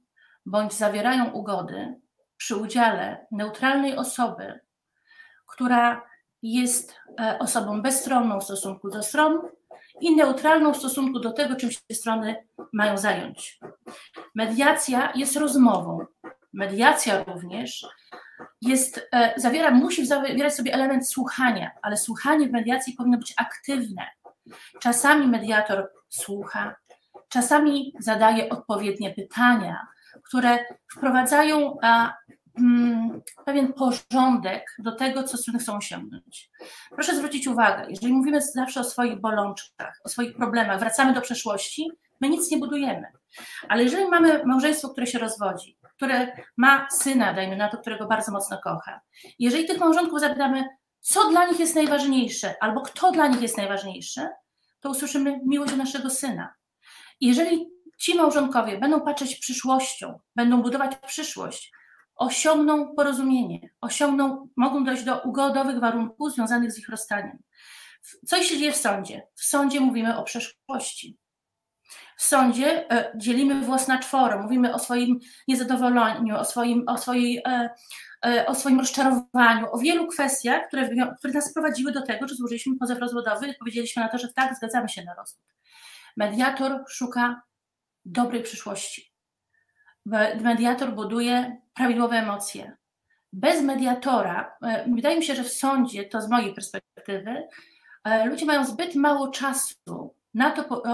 [0.45, 1.95] bądź zawierają ugody
[2.37, 4.59] przy udziale neutralnej osoby,
[5.45, 6.01] która
[6.41, 9.41] jest e, osobą bezstronną w stosunku do stron
[10.01, 12.35] i neutralną w stosunku do tego, czym się strony
[12.73, 13.59] mają zająć.
[14.35, 16.05] Mediacja jest rozmową.
[16.53, 17.87] Mediacja również
[18.61, 24.03] jest, e, zawiera, musi zawierać sobie element słuchania, ale słuchanie w mediacji powinno być aktywne.
[24.79, 26.75] Czasami mediator słucha,
[27.29, 29.87] czasami zadaje odpowiednie pytania,
[30.23, 30.59] które
[30.97, 31.77] wprowadzają
[32.57, 36.49] mm, pewien porządek do tego, co strony chcą osiągnąć.
[36.89, 41.91] Proszę zwrócić uwagę, jeżeli mówimy zawsze o swoich bolączkach, o swoich problemach, wracamy do przeszłości,
[42.21, 43.07] my nic nie budujemy.
[43.69, 48.31] Ale jeżeli mamy małżeństwo, które się rozwodzi, które ma syna, dajmy na to, którego bardzo
[48.31, 49.01] mocno kocha,
[49.39, 50.63] jeżeli tych małżonków zapytamy,
[50.99, 54.27] co dla nich jest najważniejsze, albo kto dla nich jest najważniejszy,
[54.79, 56.53] to usłyszymy miłość naszego syna.
[57.21, 57.65] Jeżeli
[57.99, 61.71] ci małżonkowie będą patrzeć przyszłością, będą budować przyszłość,
[62.15, 67.37] osiągną porozumienie, osiągną, mogą dojść do ugodowych warunków związanych z ich rozstaniem.
[68.27, 69.27] Co się dzieje w sądzie?
[69.35, 71.17] W sądzie mówimy o przeszłości.
[72.17, 77.41] W sądzie e, dzielimy włos na czworo, mówimy o swoim niezadowoleniu, o swoim, o swojej,
[77.47, 77.69] e,
[78.25, 82.77] e, o swoim rozczarowaniu, o wielu kwestiach, które, które nas prowadziły do tego, że złożyliśmy
[82.77, 85.43] pozew rozwodowy i powiedzieliśmy na to, że tak, zgadzamy się na rozwód.
[86.17, 87.41] Mediator szuka
[88.05, 89.11] dobrej przyszłości.
[90.41, 92.77] Mediator buduje prawidłowe emocje.
[93.33, 94.57] Bez mediatora,
[94.95, 97.47] wydaje mi się, że w sądzie, to z mojej perspektywy,
[98.25, 100.51] ludzie mają zbyt mało czasu na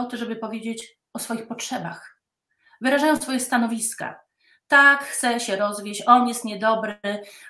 [0.10, 2.22] to, żeby powiedzieć, o swoich potrzebach.
[2.82, 4.20] Wyrażają swoje stanowiska.
[4.68, 7.00] Tak, chce się rozwieść, on jest niedobry,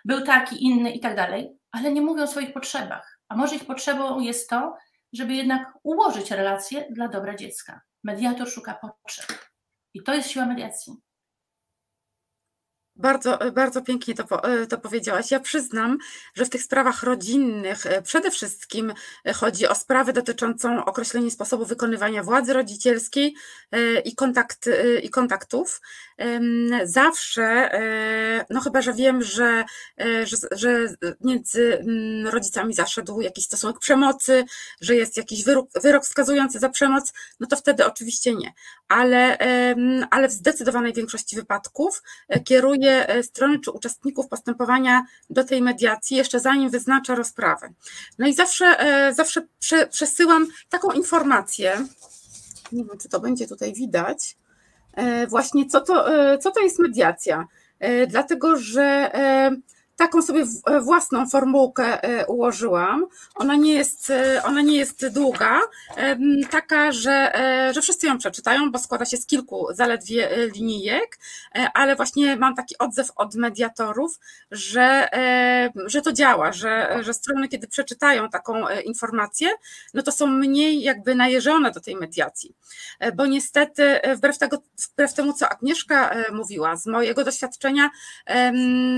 [0.06, 3.20] był taki, inny i tak dalej, ale nie mówią o swoich potrzebach.
[3.30, 4.78] A może ich potrzebą jest to,
[5.14, 7.82] żeby jednak ułożyć relacje dla dobra dziecka.
[8.04, 9.26] Mediator szuka potrzeb.
[9.94, 10.94] I to jest siła mediacji.
[13.02, 15.32] Bardzo, bardzo pięknie to, e, to powiedziałaś.
[15.32, 15.98] Ja przyznam,
[16.36, 18.94] że w tych sprawach rodzinnych e, przede wszystkim
[19.26, 23.36] e, chodzi o sprawę dotyczącą określenia sposobu wykonywania władzy rodzicielskiej
[24.06, 24.70] i, kontakt,
[25.04, 25.82] i kontaktów.
[26.84, 27.72] Zawsze,
[28.50, 29.64] no chyba, że wiem, że,
[30.24, 30.88] że, że
[31.22, 34.46] między mm, rodzicami zaszedł jakiś stosunek przemocy,
[34.82, 38.54] że jest jakiś wyrok, wyrok wskazujący za przemoc, no to wtedy oczywiście nie.
[38.88, 39.38] Ale,
[40.12, 42.04] ale w zdecydowanej większości wypadków
[42.46, 47.70] kieruje E, strony czy uczestników postępowania do tej mediacji, jeszcze zanim wyznacza rozprawę.
[48.20, 49.42] No i zawsze, e, zawsze
[49.90, 51.88] przesyłam taką informację,
[52.72, 54.38] nie wiem, czy to będzie tutaj widać,
[54.94, 56.06] e, właśnie co to,
[56.40, 57.48] co to jest mediacja.
[58.08, 59.12] Dlatego, że
[60.02, 63.06] taką sobie e, własną formułkę e, ułożyłam.
[63.36, 65.62] Ona nie jest, e, ona nie jest długa,
[66.50, 67.32] taka, że,
[67.74, 71.20] że wszyscy ją przeczytają, bo składa się z kilku zaledwie linijek,
[71.74, 74.20] ale właśnie mam taki odzew od mediatorów,
[74.52, 75.10] że,
[75.86, 79.50] że to działa, że, że strony, kiedy przeczytają taką informację,
[79.94, 82.56] no to są mniej jakby najeżone do tej mediacji.
[83.16, 84.58] Bo niestety, wbrew, tego,
[84.92, 87.90] wbrew temu, co Agnieszka mówiła, z mojego doświadczenia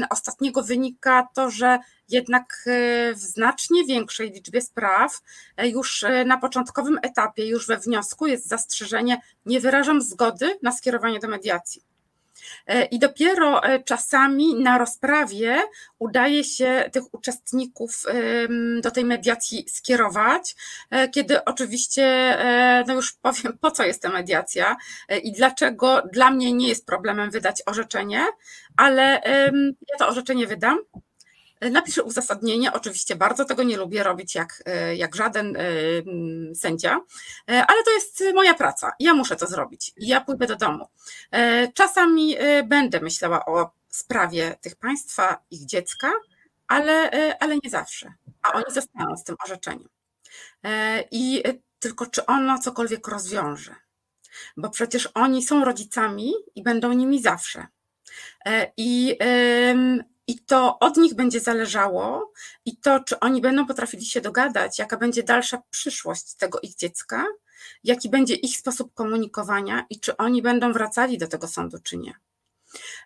[0.10, 1.79] ostatniego wynika, wynika to, że
[2.10, 5.21] jednak e, w znacznie większej liczbie spraw
[5.58, 10.71] e, już e, na początkowym etapie, już we wniosku jest zastrzeżenie, nie wyrażam zgody na
[10.71, 11.92] skierowanie do mediacji.
[12.91, 15.63] I dopiero czasami na rozprawie
[15.99, 18.04] udaje się tych uczestników
[18.82, 20.56] do tej mediacji skierować,
[21.12, 22.38] kiedy oczywiście,
[22.88, 24.78] no już powiem, po co jest ta mediacja
[25.23, 28.26] i dlaczego dla mnie nie jest problemem wydać orzeczenie,
[28.78, 29.21] ale
[29.91, 30.80] ja to orzeczenie wydam
[31.71, 32.73] Napiszę uzasadnienie.
[32.73, 35.62] Oczywiście bardzo tego nie lubię robić jak, e, jak żaden e,
[36.56, 36.99] sędzia,
[37.52, 38.91] e, ale to jest moja praca.
[38.99, 39.93] Ja muszę to zrobić.
[39.97, 40.88] Ja pójdę do domu.
[41.73, 46.12] Czasami będę myślała o sprawie tych państwa, ich dziecka,
[46.67, 48.13] ale, ale nie zawsze.
[48.41, 49.89] A oni zostaną z tym orzeczeniem.
[51.12, 51.43] I
[51.80, 53.76] tylko czy ono cokolwiek rozwiąże?
[54.58, 57.67] Bo przecież oni są rodzicami i będą nimi zawsze.
[58.78, 59.17] I
[60.28, 62.34] i to od nich będzie zależało,
[62.66, 67.26] i to, czy oni będą potrafili się dogadać, jaka będzie dalsza przyszłość tego ich dziecka,
[67.84, 72.14] jaki będzie ich sposób komunikowania i czy oni będą wracali do tego sądu, czy nie.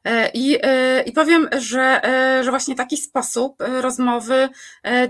[0.04, 4.50] E, I, e, I powiem, że, e, że właśnie taki sposób rozmowy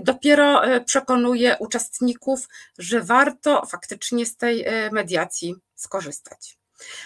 [0.00, 6.57] dopiero przekonuje uczestników, że warto faktycznie z tej mediacji skorzystać.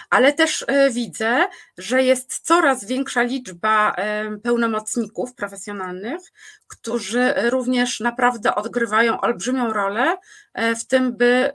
[0.09, 3.95] Ale też widzę, że jest coraz większa liczba
[4.43, 6.21] pełnomocników profesjonalnych,
[6.67, 10.17] którzy również naprawdę odgrywają olbrzymią rolę
[10.55, 11.51] w tym, by,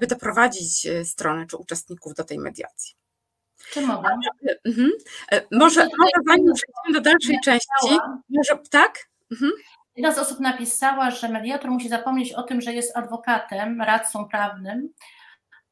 [0.00, 2.94] by doprowadzić stronę czy uczestników do tej mediacji.
[3.70, 4.08] Czy mogę?
[4.64, 4.90] Mhm.
[5.52, 7.98] Może, może zanim przejdziemy do dalszej części,
[8.28, 8.98] może tak?
[9.30, 9.52] Mhm.
[9.96, 14.88] Jedna z osób napisała, że mediator musi zapomnieć o tym, że jest adwokatem, radcą prawnym.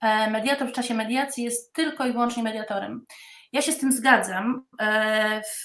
[0.04, 3.04] E, mediator w czasie mediacji jest tylko i wyłącznie mediatorem.
[3.52, 5.64] Ja się z tym zgadzam, e, w,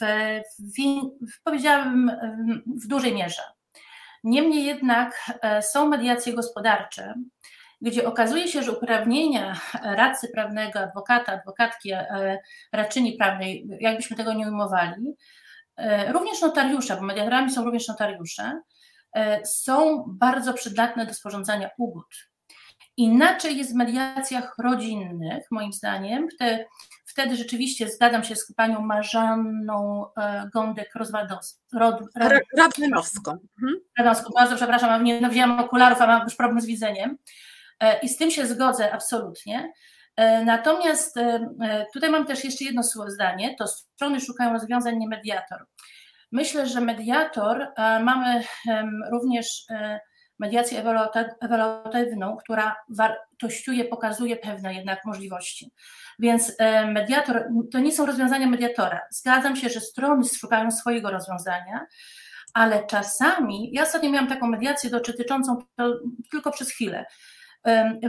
[0.59, 2.11] w, powiedziałabym
[2.83, 3.41] w dużej mierze.
[4.23, 7.13] Niemniej jednak e, są mediacje gospodarcze,
[7.81, 11.91] gdzie okazuje się, że uprawnienia radcy prawnego, adwokata, adwokatki,
[12.73, 15.15] radczyni prawnej, jakbyśmy tego nie ujmowali,
[16.07, 18.61] również notariusze, bo mediatorami są również notariusze,
[19.45, 22.28] są bardzo przydatne do sporządzania ugód.
[22.99, 26.27] Inaczej jest w mediacjach rodzinnych, moim zdaniem.
[27.05, 31.61] Wtedy rzeczywiście zgadzam się z panią Marzanną e, Gądek-Radwanowską.
[33.61, 33.79] Mhm.
[33.97, 37.17] Radwanowską, bardzo przepraszam, nie wzięłam okularów, a mam już problem z widzeniem.
[38.01, 39.73] I z tym się zgodzę absolutnie.
[40.19, 44.97] E, natomiast e, e, tutaj mam też jeszcze jedno słowo zdanie, to strony szukają rozwiązań,
[44.97, 45.65] nie mediator.
[46.31, 48.43] Myślę, że mediator, mamy
[49.11, 49.65] również
[50.39, 50.83] mediację
[51.41, 55.71] ewaluatywną, która wartościuje, pokazuje pewne jednak możliwości.
[56.19, 56.53] Więc
[56.87, 59.01] mediator, to nie są rozwiązania mediatora.
[59.11, 61.85] Zgadzam się, że strony szukają swojego rozwiązania,
[62.53, 65.57] ale czasami, ja ostatnio miałam taką mediację dotyczącą
[66.31, 67.05] tylko przez chwilę,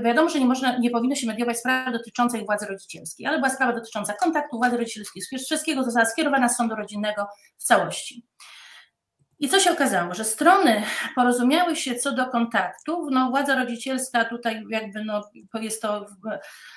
[0.05, 3.73] Wiadomo, że nie, można, nie powinno się mediować sprawy dotyczącej władzy rodzicielskiej, ale była sprawa
[3.73, 7.27] dotycząca kontaktu władzy rodzicielskiej, wszystkiego została skierowana z sądu rodzinnego
[7.59, 8.27] w całości.
[9.40, 10.83] I co się okazało, że strony
[11.14, 16.07] porozumiały się co do kontaktów, no władza rodzicielska tutaj jakby no, jest to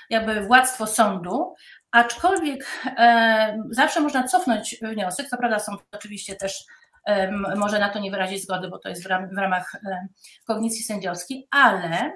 [0.09, 1.53] jakby władztwo sądu,
[1.91, 6.65] aczkolwiek e, zawsze można cofnąć wniosek, co prawda są oczywiście też
[7.05, 10.07] e, może na to nie wyrazić zgody, bo to jest w, ram, w ramach e,
[10.47, 12.11] kognicji sędziowskiej, ale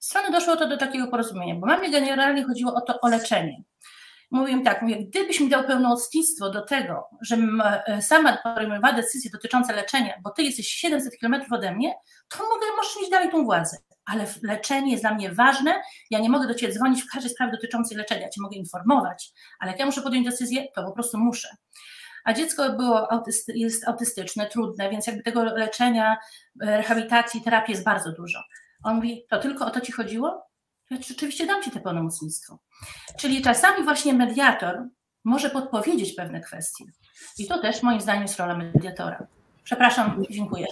[0.00, 3.62] strony doszło to do takiego porozumienia, bo mamie generalnie chodziło o to o leczenie.
[4.30, 7.36] Mówię tak, mówię, gdybyś mi dał pełnomocnictwo do tego, że
[7.86, 11.94] e, sama podejmowała decyzje dotyczące leczenia, bo ty jesteś 700 kilometrów ode mnie,
[12.28, 13.76] to mogę, możesz mieć dalej tą władzę.
[14.06, 15.74] Ale leczenie jest dla mnie ważne.
[16.10, 18.28] Ja nie mogę do ciebie dzwonić w każdej sprawie dotyczącej leczenia.
[18.28, 21.48] Cię mogę informować, ale jak ja muszę podjąć decyzję, to po prostu muszę.
[22.24, 23.08] A dziecko było
[23.48, 26.16] jest autystyczne, trudne, więc jakby tego leczenia,
[26.62, 28.42] e, rehabilitacji, terapii jest bardzo dużo.
[28.84, 30.45] On mówi, to tylko o to ci chodziło?
[30.90, 32.58] Rzeczywiście dam ci te pełnomocnictwo.
[33.18, 34.82] Czyli czasami właśnie mediator
[35.24, 36.84] może podpowiedzieć pewne kwestie.
[37.38, 39.26] I to też moim zdaniem jest rola mediatora.
[39.64, 40.66] Przepraszam, dziękuję.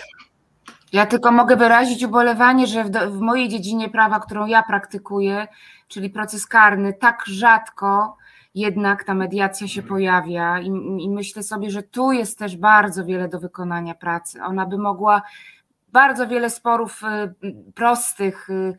[0.93, 5.49] Ja tylko mogę wyrazić ubolewanie, że w, do, w, mojej dziedzinie prawa, którą ja praktykuję,
[5.89, 8.17] czyli proces karny, tak rzadko
[8.55, 10.67] jednak ta mediacja się pojawia i,
[10.99, 14.43] i myślę sobie, że tu jest też bardzo wiele do wykonania pracy.
[14.43, 15.23] Ona by mogła
[15.89, 18.77] bardzo wiele sporów y, prostych y,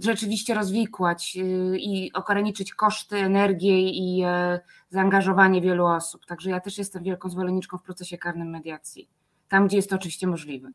[0.00, 6.26] rzeczywiście rozwikłać y, i okoreniczyć koszty, energię i e, zaangażowanie wielu osób.
[6.26, 9.08] Także ja też jestem wielką zwolenniczką w procesie karnym mediacji,
[9.48, 10.70] tam gdzie jest to oczywiście możliwe.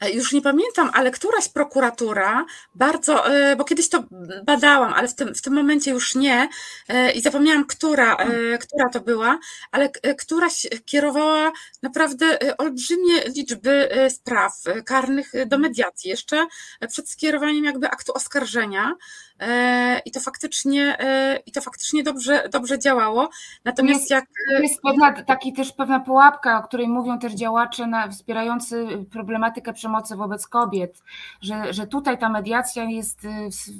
[0.00, 4.04] E, już nie pamiętam, ale któraś prokuratura bardzo, e, bo kiedyś to
[4.44, 6.48] badałam, ale w tym, w tym momencie już nie
[6.88, 8.16] e, i zapomniałam, która,
[8.60, 9.38] która to była,
[9.72, 14.52] ale któraś kierowała naprawdę olbrzymie liczby spraw
[14.84, 16.46] karnych do mediacji, jeszcze
[16.88, 18.94] przed skierowaniem jakby aktu oskarżenia.
[19.40, 23.28] E, i to faktycznie, e, i to faktycznie dobrze, dobrze działało.
[23.64, 24.24] Natomiast jest, jak.
[24.62, 30.16] Jest pewna, taki też pewna pułapka, o której mówią też działacze na, wspierający problematykę przemocy
[30.16, 31.02] wobec kobiet,
[31.40, 33.28] że, że tutaj ta mediacja jest y,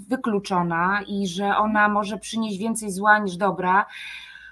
[0.08, 3.86] wykluczona i że ona może przynieść więcej zła niż dobra.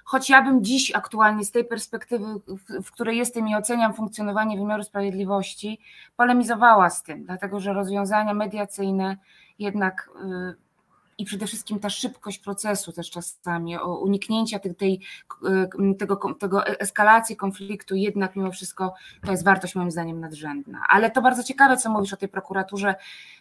[0.04, 4.58] Choć ja bym dziś aktualnie z tej perspektywy, w, w której jestem i oceniam funkcjonowanie
[4.58, 5.80] wymiaru sprawiedliwości,
[6.16, 9.16] polemizowała z tym, dlatego że rozwiązania mediacyjne
[9.58, 10.10] jednak
[10.52, 10.65] y,
[11.18, 15.00] i przede wszystkim ta szybkość procesu też czasami, o uniknięcia tej, tej,
[15.44, 20.80] e, tego, tego eskalacji konfliktu, jednak mimo wszystko to jest wartość moim zdaniem nadrzędna.
[20.88, 22.94] Ale to bardzo ciekawe, co mówisz o tej prokuraturze.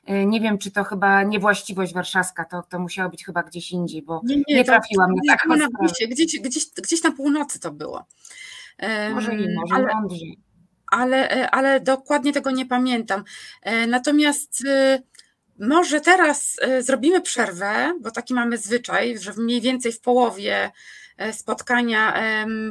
[0.06, 4.02] E, nie wiem, czy to chyba niewłaściwość warszawska, to, to musiało być chyba gdzieś indziej,
[4.02, 5.68] bo nie, nie, nie trafiłam to, na taką na
[6.12, 8.06] gdzieś, gdzieś, gdzieś na północy to było.
[9.14, 9.88] Może i może ale,
[10.88, 13.24] ale, e, ale dokładnie tego nie pamiętam.
[13.88, 14.64] Natomiast
[15.60, 20.72] może teraz e, zrobimy przerwę, bo taki mamy zwyczaj, że mniej więcej w połowie
[21.18, 22.14] e, spotkania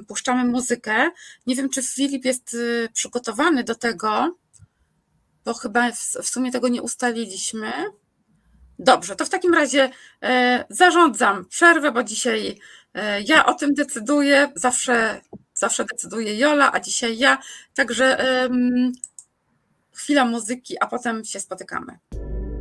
[0.09, 1.11] puszczamy muzykę.
[1.47, 4.37] Nie wiem, czy Filip jest e, przygotowany do tego,
[5.45, 7.73] bo chyba w sumie tego nie ustaliliśmy.
[8.79, 9.91] Dobrze, to w takim razie
[10.71, 12.59] zarządzam przerwę, bo dzisiaj
[13.25, 14.53] ja o tym decyduję.
[14.55, 15.21] Zawsze,
[15.55, 17.39] zawsze decyduje Jola, a dzisiaj ja.
[17.75, 18.19] Także
[19.93, 21.99] chwila muzyki, a potem się spotykamy.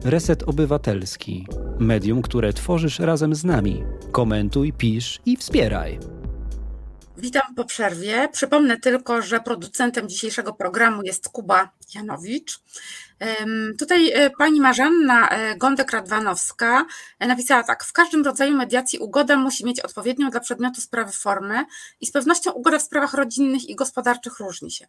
[0.06, 1.48] Reset Obywatelski.
[1.80, 3.84] Medium, które tworzysz razem z nami.
[4.12, 6.00] Komentuj, pisz i wspieraj.
[7.18, 8.30] Witam po przerwie.
[8.32, 12.60] Przypomnę tylko, że producentem dzisiejszego programu jest Kuba Janowicz.
[13.80, 16.84] Tutaj e, pani Marzanna e, Gądek-Radwanowska
[17.20, 17.84] e, napisała tak.
[17.84, 21.66] W każdym rodzaju mediacji ugoda musi mieć odpowiednią dla przedmiotu sprawy formę
[22.02, 24.88] i z pewnością ugoda w sprawach rodzinnych i gospodarczych różni się.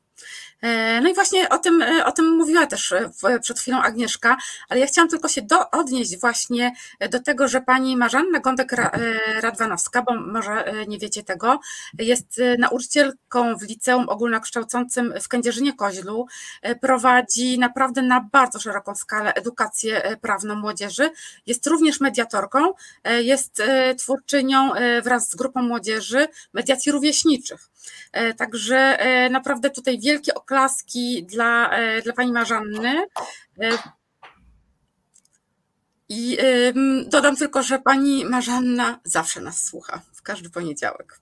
[1.02, 2.94] No i właśnie o tym, o tym mówiła też
[3.42, 4.36] przed chwilą Agnieszka,
[4.68, 6.72] ale ja chciałam tylko się do, odnieść właśnie
[7.10, 11.60] do tego, że pani Marzanna Gądek-Radwanowska, bo może nie wiecie tego,
[11.98, 16.26] jest nauczycielką w liceum ogólnokształcącym w Kędzierzynie-Koźlu,
[16.80, 21.10] prowadzi naprawdę na bardzo szeroką skalę edukację e, prawną młodzieży.
[21.46, 22.72] Jest również mediatorką,
[23.04, 24.70] e, jest e, twórczynią
[25.02, 27.70] wraz z grupą młodzieży mediacji rówieśniczych.
[28.36, 28.98] Także
[29.30, 31.70] naprawdę tutaj wielkie oklaski dla,
[32.04, 33.06] dla pani Marzanny.
[36.08, 36.38] I
[37.06, 41.20] dodam tylko, że pani Marzanna zawsze nas słucha w każdy poniedziałek.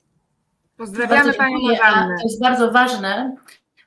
[0.77, 2.17] Pozdrawiamy Pani Marzannę.
[2.19, 3.37] To jest bardzo ważne,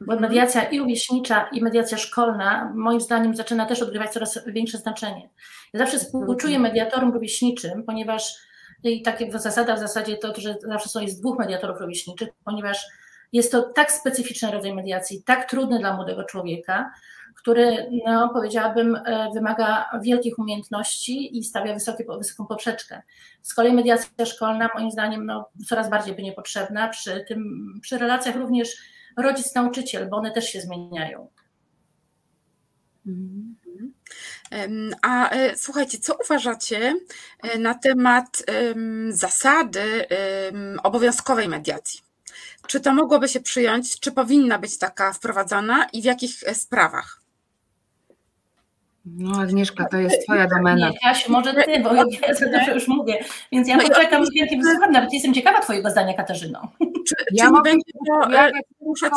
[0.01, 5.29] bo mediacja i rówieśnicza, i mediacja szkolna, moim zdaniem, zaczyna też odgrywać coraz większe znaczenie.
[5.73, 8.45] Ja zawsze współczuję mediatorom rówieśniczym, ponieważ
[8.83, 12.85] i takie zasada w zasadzie to, że zawsze są jest dwóch mediatorów rówieśniczych, ponieważ
[13.33, 16.91] jest to tak specyficzny rodzaj mediacji, tak trudny dla młodego człowieka,
[17.35, 23.01] który, no, powiedziałabym, e, wymaga wielkich umiejętności i stawia wysokie, wysoką poprzeczkę.
[23.41, 28.35] Z kolei mediacja szkolna, moim zdaniem, no, coraz bardziej będzie potrzebna przy, tym, przy relacjach
[28.35, 28.75] również
[29.17, 31.27] rodzic-nauczyciel, bo one też się zmieniają.
[35.01, 36.95] A e, słuchajcie, co uważacie
[37.43, 38.43] e, na temat
[39.09, 40.05] zasady
[40.83, 41.99] obowiązkowej mediacji?
[42.67, 47.24] Czy to mogłoby się przyjąć, czy powinna być taka wprowadzona i w jakich e, sprawach?
[49.05, 50.89] No Agnieszka, to jest twoja domena.
[50.89, 52.03] Nie, Kasiu, może ty, bo ja
[52.39, 53.19] za dużo już mówię,
[53.51, 56.71] więc ja no poczekam z wielkim wysłuchaniem, nawet jestem ciekawa twojego zdania, Katarzyno.
[57.07, 57.71] Czy, ja czy mogę
[58.07, 58.51] to, ja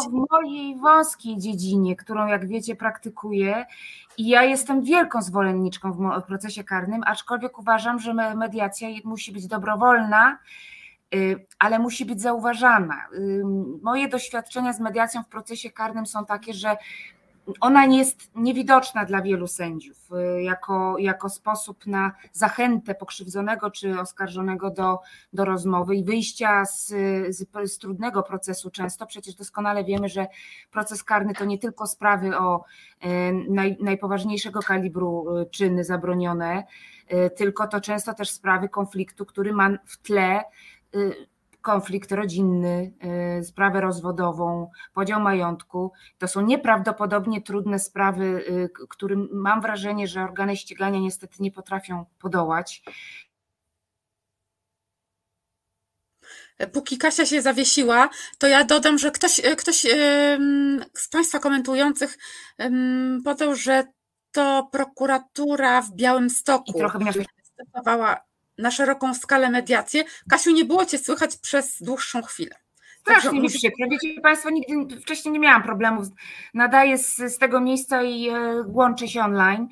[0.08, 3.66] w mojej wąskiej dziedzinie, którą jak wiecie praktykuję
[4.18, 10.38] i ja jestem wielką zwolenniczką w procesie karnym, aczkolwiek uważam, że mediacja musi być dobrowolna,
[11.14, 13.08] y, ale musi być zauważana.
[13.82, 16.76] Moje doświadczenia z mediacją w procesie karnym są takie, że
[17.60, 19.96] ona jest niewidoczna dla wielu sędziów
[20.36, 24.98] y, jako, jako sposób na zachętę pokrzywdzonego czy oskarżonego do,
[25.32, 26.86] do rozmowy i wyjścia z,
[27.28, 29.06] z, z, trudnego procesu często.
[29.06, 30.26] Przecież doskonale wiemy, że
[30.70, 32.64] proces karny to nie tylko sprawy o
[33.04, 33.08] y,
[33.48, 36.64] naj, najpoważniejszego kalibru y, czyny zabronione,
[37.36, 40.44] tylko to często też sprawy konfliktu, który ma w tle
[41.62, 42.92] konflikt rodzinny,
[43.40, 45.92] y, sprawę rozwodową, podział majątku.
[46.18, 52.04] To są nieprawdopodobnie trudne sprawy, y, którym mam wrażenie, że organy ścigania niestety nie potrafią
[52.18, 52.82] podołać.
[56.72, 59.86] Póki Kasia się zawiesiła, to ja dodam, że ktoś, ktoś
[60.94, 62.18] z Państwa komentujących
[63.24, 63.84] podał, że
[64.32, 66.98] to prokuratura w Białymstoku I trochę
[67.42, 68.27] stosowała
[68.58, 70.04] na szeroką skalę mediację.
[70.30, 72.56] Kasiu, nie było Cię słychać przez dłuższą chwilę.
[73.00, 73.86] Strasznie mi przykro.
[73.90, 76.06] Wiecie Państwo, nigdy wcześniej nie miałam problemów.
[76.54, 79.68] Nadaję z, z tego miejsca i e, łączę się online.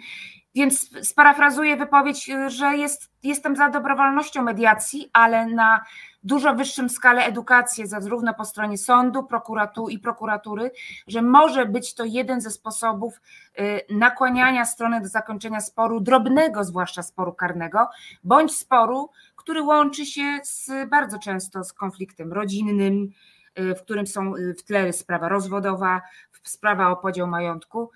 [0.55, 5.84] Więc sparafrazuję wypowiedź, że jest, jestem za dobrowolnością mediacji, ale na
[6.27, 10.70] dużo wyższym skalę edukację, zarówno po stronie sądu, prokuratu i prokuratury,
[11.07, 13.20] że może być to jeden ze sposobów
[13.61, 17.89] y, nakłaniania strony do zakończenia sporu, drobnego zwłaszcza sporu karnego,
[18.24, 23.11] bądź sporu, który łączy się z, bardzo często z konfliktem rodzinnym,
[23.59, 26.03] y, w którym są y, w tle sprawa rozwodowa,
[26.43, 27.91] sprawa o podział majątku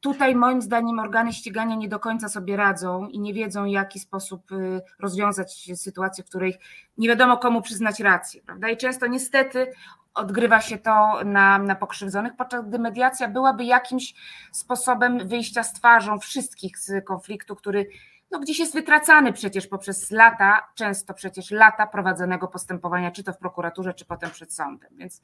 [0.00, 4.00] Tutaj moim zdaniem organy ścigania nie do końca sobie radzą i nie wiedzą, w jaki
[4.00, 6.58] sposób y, rozwiązać sytuację, w której
[6.98, 8.42] nie wiadomo komu przyznać rację.
[8.42, 8.68] Prawda?
[8.68, 9.72] I często niestety
[10.14, 14.14] odgrywa się to na, na pokrzywdzonych, podczas gdy mediacja byłaby jakimś
[14.52, 17.86] sposobem wyjścia z twarzą wszystkich z konfliktu, który
[18.30, 23.38] no, gdzieś jest wytracany przecież poprzez lata, często przecież lata prowadzonego postępowania, czy to w
[23.38, 24.90] prokuraturze, czy potem przed sądem.
[24.96, 25.22] Więc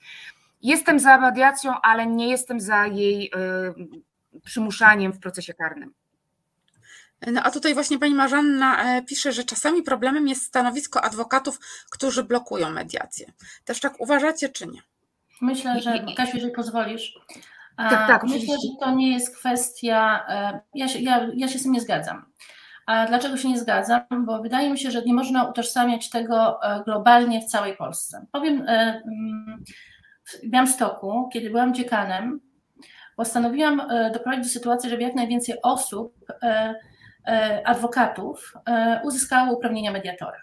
[0.62, 4.05] jestem za mediacją, ale nie jestem za jej y,
[4.45, 5.95] przymuszaniem w procesie karnym.
[7.26, 11.61] No a tutaj właśnie pani Marzanna e, pisze, że czasami problemem jest stanowisko adwokatów,
[11.91, 13.32] którzy blokują mediację.
[13.64, 14.80] Też tak uważacie, czy nie?
[15.41, 17.18] Myślę, że Kasiu, jeżeli pozwolisz.
[17.76, 20.26] Tak, tak, myślę, że to nie jest kwestia.
[20.28, 22.24] E, ja się, ja, ja się z tym nie zgadzam.
[22.87, 24.03] A dlaczego się nie zgadzam?
[24.26, 28.26] Bo wydaje mi się, że nie można utożsamiać tego e, globalnie w całej Polsce.
[28.32, 29.64] Powiem, mm,
[30.24, 32.41] w Białymstoku, kiedy byłam dziekanem,
[33.17, 36.15] postanowiłam e, doprowadzić do sytuacji, żeby jak najwięcej osób,
[37.65, 38.55] adwokatów
[39.05, 40.39] uzyskało uprawnienia mediatora.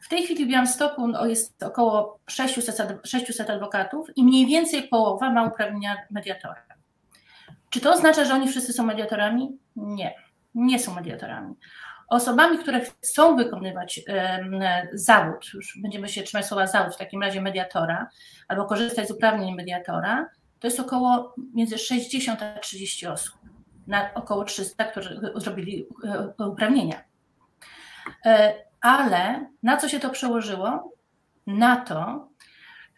[0.00, 5.30] W tej chwili w Białymstoku no, jest około 600, 600 adwokatów i mniej więcej połowa
[5.30, 6.62] ma uprawnienia mediatora.
[7.70, 9.58] Czy to oznacza, że oni wszyscy są mediatorami?
[9.76, 10.14] Nie
[10.54, 11.54] nie są mediatorami.
[12.08, 14.00] Osobami, które chcą wykonywać
[14.92, 18.08] zawód, już będziemy się trzymać słowa zawód, w takim razie mediatora,
[18.48, 20.26] albo korzystać z uprawnień mediatora,
[20.62, 23.34] to jest około między 60 a 30 osób,
[23.86, 27.04] na około 300, którzy zrobili e, uprawnienia.
[28.26, 30.92] E, ale na co się to przełożyło?
[31.46, 32.28] Na to,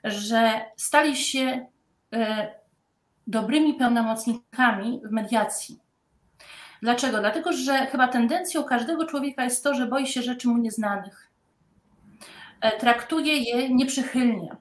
[0.04, 1.66] że stali się
[2.14, 2.54] e,
[3.26, 5.80] dobrymi pełnomocnikami w mediacji.
[6.82, 7.20] Dlaczego?
[7.20, 11.30] Dlatego, że chyba tendencją każdego człowieka jest to, że boi się rzeczy mu nieznanych.
[12.78, 14.56] Traktuje je nieprzychylnie.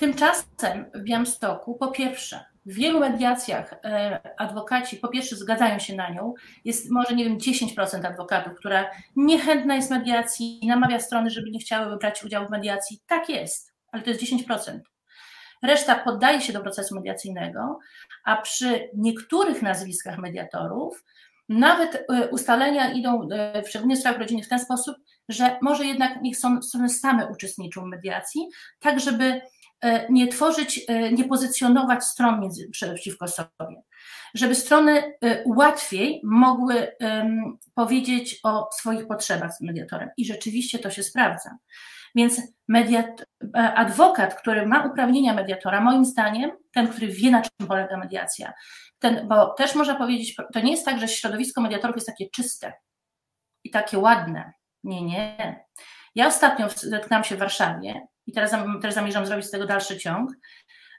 [0.00, 6.10] Tymczasem w Białymstoku, po pierwsze, w wielu mediacjach e, adwokaci po pierwsze zgadzają się na
[6.10, 6.34] nią.
[6.64, 11.96] Jest może, nie wiem, 10% adwokatów, która niechętna jest mediacji namawia strony, żeby nie chciały
[11.96, 13.00] brać udziału w mediacji.
[13.06, 14.78] Tak jest, ale to jest 10%.
[15.62, 17.78] Reszta poddaje się do procesu mediacyjnego,
[18.24, 21.04] a przy niektórych nazwiskach mediatorów
[21.48, 24.96] nawet e, ustalenia idą, e, szczególnie w sprawach rodzinnych, w ten sposób,
[25.28, 28.48] że może jednak niech są, strony same uczestniczą w mediacji,
[28.80, 29.40] tak żeby
[30.10, 33.82] nie tworzyć, nie pozycjonować stron między, przeciwko sobie,
[34.34, 35.14] żeby strony
[35.46, 36.96] łatwiej mogły
[37.74, 40.10] powiedzieć o swoich potrzebach z mediatorem.
[40.16, 41.50] I rzeczywiście to się sprawdza.
[42.14, 47.96] Więc mediat, adwokat, który ma uprawnienia mediatora, moim zdaniem, ten, który wie, na czym polega
[47.96, 48.52] mediacja,
[48.98, 52.72] ten, bo też można powiedzieć, to nie jest tak, że środowisko mediatorów jest takie czyste
[53.64, 54.52] i takie ładne.
[54.84, 55.64] Nie, nie.
[56.14, 60.30] Ja ostatnio zetknęłam się w Warszawie i teraz, też zamierzam zrobić z tego dalszy ciąg,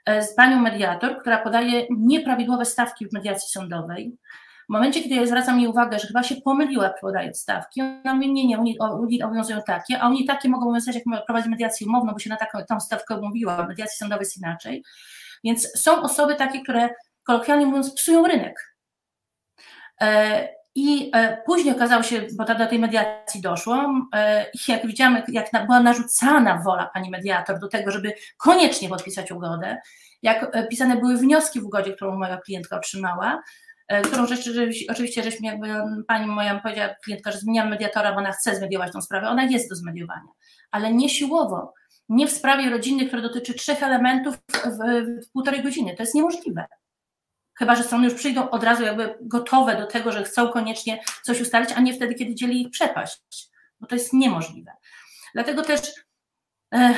[0.06, 4.16] e, z panią mediator, która podaje nieprawidłowe stawki w mediacji sądowej.
[4.68, 8.32] W momencie, kiedy ja zwracam jej uwagę, że chyba się pomyliła podając stawki, ona mówi,
[8.32, 12.12] nie, nie, u niej obowiązują takie, a oni takie mogą obowiązywać, jak prowadzi mediację umowną,
[12.12, 14.84] bo się na taką tą stawkę umówiła, mediacji sądowej jest inaczej.
[15.44, 16.88] Więc są osoby takie, które
[17.24, 18.74] kolokwialnie mówiąc, psują rynek.
[20.00, 25.66] E, I e, później okazało się, bo do tej mediacji doszło, e, jak widziałam, jak
[25.66, 29.78] była narzucana wola pani mediator do tego, żeby koniecznie podpisać ugodę,
[30.22, 33.42] jak pisane były wnioski w ugodzie, którą moja klientka otrzymała,
[34.04, 34.26] którą
[34.88, 35.68] oczywiście żeśmy jakby,
[36.08, 39.68] pani moja powiedziała klientka, że zmieniam mediatora, bo ona chce zmediować tą sprawę, ona jest
[39.68, 40.28] do zmediowania,
[40.70, 41.74] ale nie siłowo,
[42.08, 44.78] nie w sprawie rodzinnej, która dotyczy trzech elementów w,
[45.26, 46.66] w półtorej godziny, to jest niemożliwe.
[47.62, 51.40] Chyba, że strony już przyjdą od razu jakby gotowe do tego, że chcą koniecznie coś
[51.40, 53.50] ustalić, a nie wtedy, kiedy dzieli ich przepaść,
[53.80, 54.72] bo to jest niemożliwe.
[55.34, 55.80] Dlatego też
[56.74, 56.94] e, e,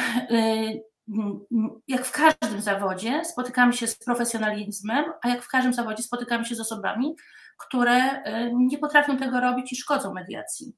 [1.88, 6.54] jak w każdym zawodzie spotykamy się z profesjonalizmem, a jak w każdym zawodzie spotykamy się
[6.54, 7.14] z osobami,
[7.58, 10.76] które e, nie potrafią tego robić i szkodzą mediacji.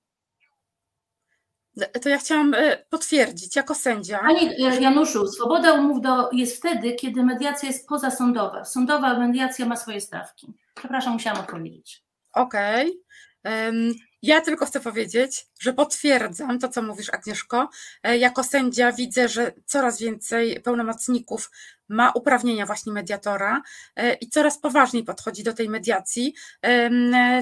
[2.03, 4.19] To ja chciałam e, potwierdzić jako sędzia.
[4.19, 8.65] Pani Januszu, swoboda umów do, jest wtedy, kiedy mediacja jest pozasądowa.
[8.65, 10.47] Sądowa mediacja ma swoje stawki.
[10.75, 12.05] Przepraszam, musiałam odpowiedzieć.
[12.33, 13.01] Okej.
[13.45, 13.95] Okay.
[14.23, 17.69] Ja tylko chcę powiedzieć, że potwierdzam to, co mówisz, Agnieszko.
[18.03, 21.51] E, jako sędzia widzę, że coraz więcej pełnomocników
[21.89, 23.63] ma uprawnienia właśnie mediatora
[23.97, 26.35] e, i coraz poważniej podchodzi do tej mediacji.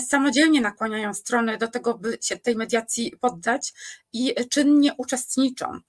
[0.08, 3.72] Samodzielnie nakłaniają strony do tego, by się tej mediacji poddać
[4.12, 5.80] i czynnie uczestniczą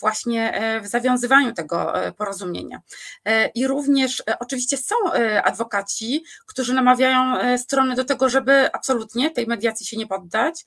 [0.00, 2.80] właśnie e, w zawiązywaniu tego e, porozumienia.
[3.54, 4.94] I również oczywiście są
[5.44, 10.64] adwokaci, którzy namawiają strony do tego, żeby absolutnie tej mediacji się nie poddać.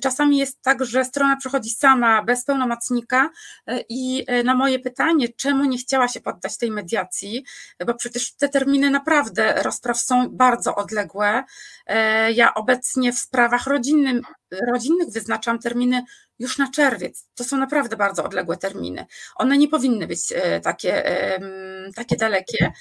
[0.00, 3.30] Czasami jest tak, że strona przychodzi sama, bez pełnomocnika
[3.88, 7.44] i na moje pytanie, czemu nie chciała się poddać tej mediacji,
[7.86, 11.44] bo przecież te terminy naprawdę rozpraw są bardzo odległe.
[11.86, 14.22] E, ja obecnie w sprawach rodzinnym,
[14.72, 16.02] rodzinnych wyznaczam terminy
[16.38, 17.28] już na czerwiec.
[17.34, 19.06] To są naprawdę bardzo odległe terminy.
[19.36, 21.06] One nie powinny być e, takie,
[21.92, 22.72] takie dalekie.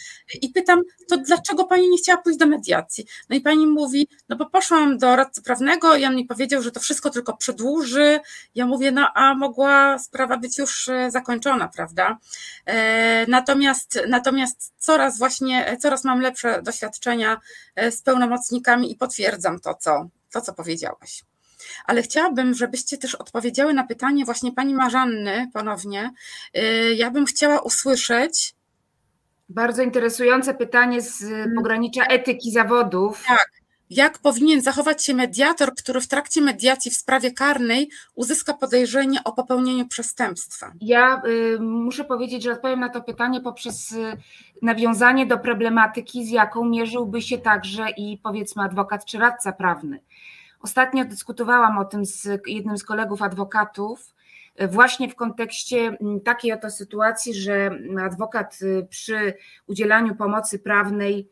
[0.41, 3.05] I pytam, to dlaczego pani nie chciała pójść do mediacji?
[3.29, 6.71] No i pani mówi, no bo poszłam do radcy prawnego i on mi powiedział, że
[6.71, 8.19] to wszystko tylko przedłuży.
[8.55, 12.17] Ja mówię, no a mogła sprawa być już e, zakończona, prawda?
[12.65, 17.37] E, natomiast, natomiast coraz właśnie, coraz mam lepsze doświadczenia
[17.91, 21.23] z pełnomocnikami i potwierdzam to, co, to, co powiedziałaś
[21.85, 26.11] ale chciałabym, żebyście też odpowiedziały na pytanie właśnie pani Marzanny ponownie.
[26.95, 28.53] Ja bym chciała usłyszeć.
[29.49, 31.55] Bardzo interesujące pytanie z mm.
[31.55, 33.23] pogranicza etyki zawodów.
[33.27, 33.49] Tak,
[33.89, 39.31] jak powinien zachować się mediator, który w trakcie mediacji w sprawie karnej uzyska podejrzenie o
[39.31, 40.71] popełnieniu przestępstwa?
[40.81, 44.17] Ja y, muszę powiedzieć, że odpowiem na to pytanie poprzez y,
[44.61, 49.99] nawiązanie do problematyki, z jaką mierzyłby się także i powiedzmy adwokat czy radca prawny.
[50.61, 54.13] Ostatnio dyskutowałam o tym z jednym z kolegów adwokatów,
[54.67, 59.33] właśnie w kontekście mm, takiej oto sytuacji, że adwokat y, przy
[59.67, 61.29] udzielaniu pomocy prawnej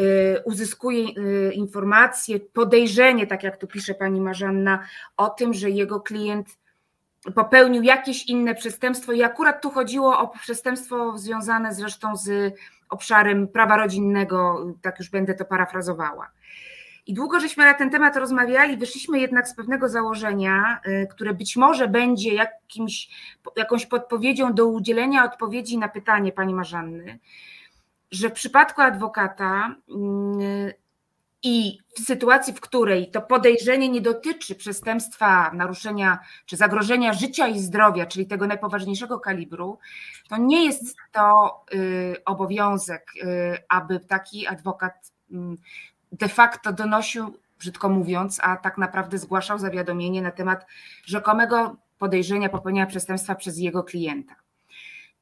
[0.00, 4.84] Y, uzyskuje y, informacje, podejrzenie, tak jak tu pisze pani Marzanna,
[5.16, 6.58] o tym, że jego klient
[7.34, 12.54] popełnił jakieś inne przestępstwo i akurat tu chodziło o przestępstwo związane zresztą z
[12.88, 16.30] obszarem prawa rodzinnego, tak już będę to parafrazowała.
[17.08, 21.56] I długo żeśmy na ten temat rozmawiali, wyszliśmy jednak z pewnego założenia, y, które być
[21.56, 23.08] może będzie jakimś,
[23.56, 27.18] jakąś podpowiedzią do udzielenia odpowiedzi na pytanie pani Marzanny,
[28.10, 30.72] że w przypadku adwokata mm,
[31.42, 37.58] i w sytuacji, w której to podejrzenie nie dotyczy przestępstwa, naruszenia czy zagrożenia życia i
[37.58, 39.78] zdrowia, czyli tego najpoważniejszego kalibru,
[40.28, 45.56] to nie jest to y, obowiązek, y, aby taki adwokat mm,
[46.12, 50.66] de facto donosił, brzydko mówiąc, a tak naprawdę zgłaszał zawiadomienie na temat
[51.04, 54.34] rzekomego podejrzenia popełnienia przestępstwa przez jego klienta.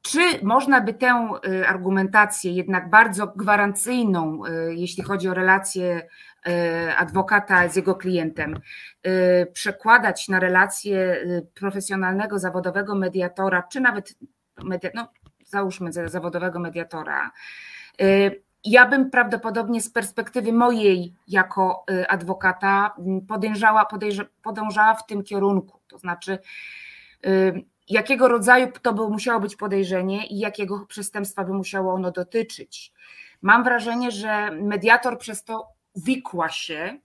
[0.03, 6.09] Czy można by tę y, argumentację, jednak bardzo gwarancyjną, y, jeśli chodzi o relację
[6.49, 8.61] y, adwokata z jego klientem,
[9.53, 11.17] przekładać na relację
[11.55, 14.15] profesjonalnego, zawodowego mediatora, czy nawet,
[14.95, 15.09] no,
[15.45, 17.31] załóżmy zawodowego mediatora?
[18.67, 22.97] Ja bym prawdopodobnie z perspektywy mojej jako adwokata
[23.29, 23.87] podejrzała,
[24.43, 25.81] podążała w tym kierunku.
[25.89, 26.39] To znaczy,
[27.89, 32.93] jakiego rodzaju to by musiało być podejrzenie i jakiego przestępstwa by musiało ono dotyczyć.
[33.43, 36.99] Mam wrażenie, że mediator przez to wikła się e,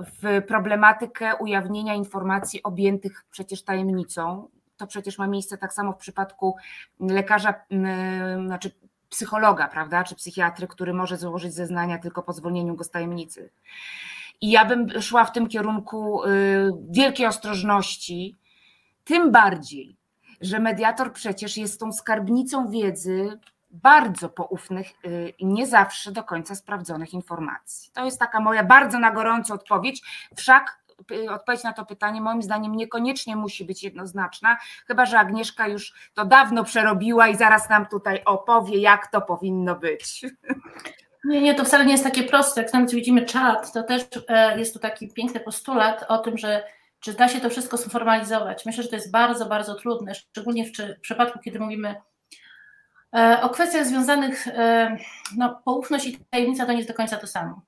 [0.00, 4.48] w problematykę ujawnienia informacji objętych przecież tajemnicą.
[4.76, 6.56] To przecież ma miejsce tak samo w przypadku
[7.00, 7.54] lekarza,
[8.46, 8.70] znaczy
[9.14, 13.50] psychologa, prawda, czy psychiatry, który może złożyć zeznania tylko po zwolnieniu go z tajemnicy.
[14.40, 16.28] I ja bym szła w tym kierunku y,
[16.90, 18.36] wielkiej ostrożności,
[19.04, 19.96] tym bardziej,
[20.40, 23.38] że mediator przecież jest tą skarbnicą wiedzy
[23.70, 27.90] bardzo poufnych y, nie zawsze do końca sprawdzonych informacji.
[27.92, 30.02] To jest taka moja bardzo na gorąco odpowiedź,
[30.36, 30.83] wszak
[31.30, 36.24] odpowiedź na to pytanie moim zdaniem niekoniecznie musi być jednoznaczna, chyba że Agnieszka już to
[36.24, 40.22] dawno przerobiła i zaraz nam tutaj opowie, jak to powinno być.
[41.24, 42.62] Nie, nie, to wcale nie jest takie proste.
[42.62, 46.64] Jak nawet widzimy czat, to też e, jest tu taki piękny postulat o tym, że
[47.00, 48.66] czy da się to wszystko sformalizować?
[48.66, 51.94] Myślę, że to jest bardzo, bardzo trudne, szczególnie w, w przypadku, kiedy mówimy
[53.16, 54.96] e, o kwestiach związanych, e,
[55.36, 57.62] no, poufność i tajemnica to nie jest do końca to samo.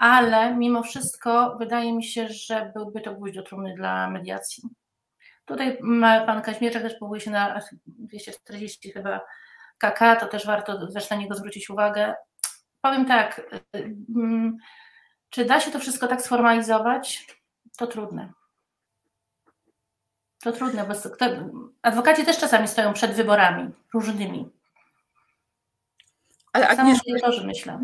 [0.00, 4.62] Ale mimo wszystko wydaje mi się, że byłby to gwóźdź do trumny dla mediacji.
[5.44, 5.78] Tutaj
[6.26, 9.20] pan Kaźmierczak też powołuje się na 240 chyba
[9.78, 12.14] KK, to też warto też na niego zwrócić uwagę.
[12.80, 13.82] Powiem tak, e,
[15.30, 17.26] czy da się to wszystko tak sformalizować?
[17.78, 18.32] To trudne.
[20.42, 20.94] To trudne, bo
[21.82, 24.50] adwokaci też czasami stoją przed wyborami różnymi.
[26.52, 27.80] Ale Agnieszka, myślę.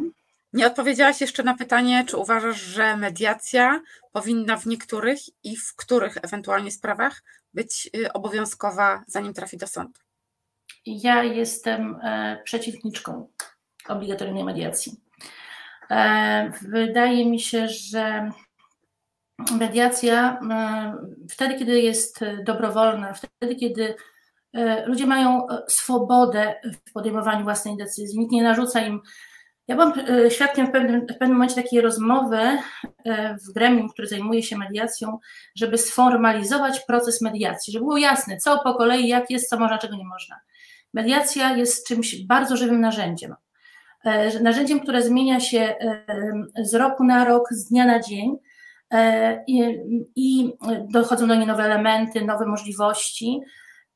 [0.57, 3.81] Nie odpowiedziałaś jeszcze na pytanie, czy uważasz, że mediacja
[4.13, 7.23] powinna w niektórych i w których ewentualnie sprawach
[7.55, 10.01] być y, obowiązkowa, zanim trafi do sądu?
[10.87, 13.29] Ja jestem e, przeciwniczką
[13.89, 15.01] obligatoryjnej mediacji.
[15.91, 18.31] E, wydaje mi się, że
[19.59, 20.95] mediacja e,
[21.31, 23.95] wtedy, kiedy jest dobrowolna, wtedy, kiedy
[24.87, 26.55] ludzie mają swobodę
[26.87, 29.01] w podejmowaniu własnej decyzji, nikt nie narzuca im.
[29.69, 29.93] Ja byłam
[30.29, 32.39] świadkiem w pewnym, w pewnym momencie takiej rozmowy
[33.47, 35.19] w gremium, które zajmuje się mediacją,
[35.57, 39.97] żeby sformalizować proces mediacji, żeby było jasne, co po kolei, jak jest, co można, czego
[39.97, 40.37] nie można.
[40.95, 43.35] Mediacja jest czymś bardzo żywym narzędziem.
[44.41, 45.75] Narzędziem, które zmienia się
[46.62, 48.37] z roku na rok, z dnia na dzień,
[48.93, 49.79] E, i,
[50.17, 50.53] i
[50.89, 53.41] dochodzą do niej nowe elementy, nowe możliwości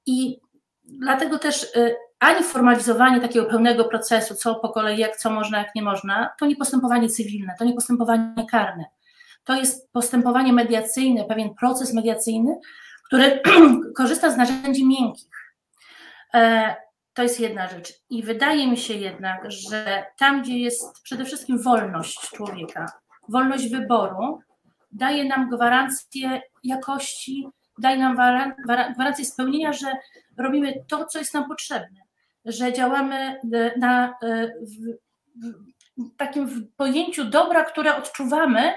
[0.07, 0.41] i
[0.85, 5.75] dlatego też e, ani formalizowanie takiego pełnego procesu, co po kolei, jak co można, jak
[5.75, 8.85] nie można, to nie postępowanie cywilne, to nie postępowanie karne.
[9.45, 12.59] To jest postępowanie mediacyjne, pewien proces mediacyjny,
[13.07, 13.41] który
[13.97, 15.55] korzysta z narzędzi miękkich.
[16.35, 16.75] E,
[17.15, 17.93] to jest jedna rzecz.
[18.11, 22.87] I wydaje mi się jednak, że tam, gdzie jest przede wszystkim wolność człowieka,
[23.29, 24.41] wolność wyboru,
[24.93, 27.49] daje nam gwarancję jakości,
[27.79, 28.17] daje nam
[28.95, 29.93] gwarancję spełnienia, że
[30.39, 32.01] robimy to, co jest nam potrzebne,
[32.45, 34.97] że działamy e, na, e, w,
[36.17, 38.73] takim pojęciu dobra, które odczuwamy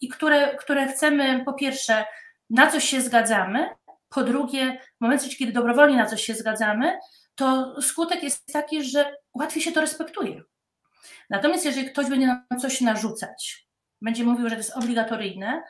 [0.00, 2.04] i które, które chcemy po pierwsze
[2.50, 3.68] na coś się zgadzamy,
[4.08, 6.98] po drugie w momencie, kiedy dobrowolnie na coś się zgadzamy,
[7.34, 10.42] to skutek jest taki, że łatwiej się to respektuje.
[11.30, 13.68] Natomiast jeżeli ktoś będzie nam coś narzucać,
[14.02, 15.62] będzie mówił, że to jest obligatoryjne,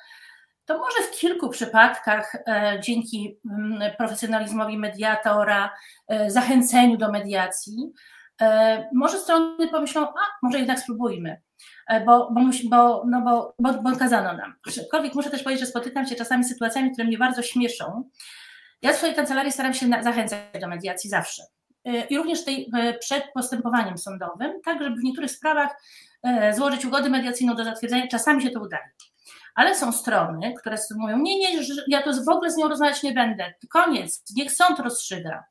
[0.69, 5.75] to może w kilku przypadkach e, dzięki mm, profesjonalizmowi mediatora,
[6.09, 7.93] e, zachęceniu do mediacji,
[8.41, 11.41] e, może strony pomyślą, a może jednak spróbujmy,
[12.07, 14.55] bo, bo, bo, no bo, bo, bo kazano nam.
[14.67, 18.11] Aczkolwiek muszę też powiedzieć, że spotykam się czasami z sytuacjami, które mnie bardzo śmieszą.
[18.83, 21.43] Ja w swojej kancelarii staram się zachęcać do mediacji zawsze.
[22.11, 25.83] I również tej przed postępowaniem sądowym, tak żeby w niektórych sprawach
[26.57, 28.09] złożyć ugodę mediacyjną do zatwierdzenia.
[28.09, 28.91] Czasami się to udaje
[29.59, 33.13] ale są strony, które mówią, nie, nie, ja to w ogóle z nią rozmawiać nie
[33.13, 35.45] będę, koniec, niech sąd rozstrzyga.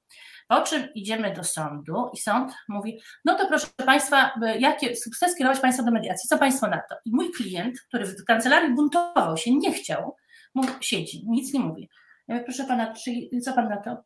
[0.48, 5.60] Po czym idziemy do sądu i sąd mówi, no to proszę Państwa, jakie, chcę skierować
[5.60, 6.96] Państwa do mediacji, co Państwo na to?
[7.06, 10.16] I mój klient, który w kancelarii buntował się, nie chciał,
[10.56, 11.90] mówi, siedzi, nic nie mówi.
[12.28, 13.12] Ja mówię, proszę Pana, czy,
[13.44, 14.04] co Pan na to?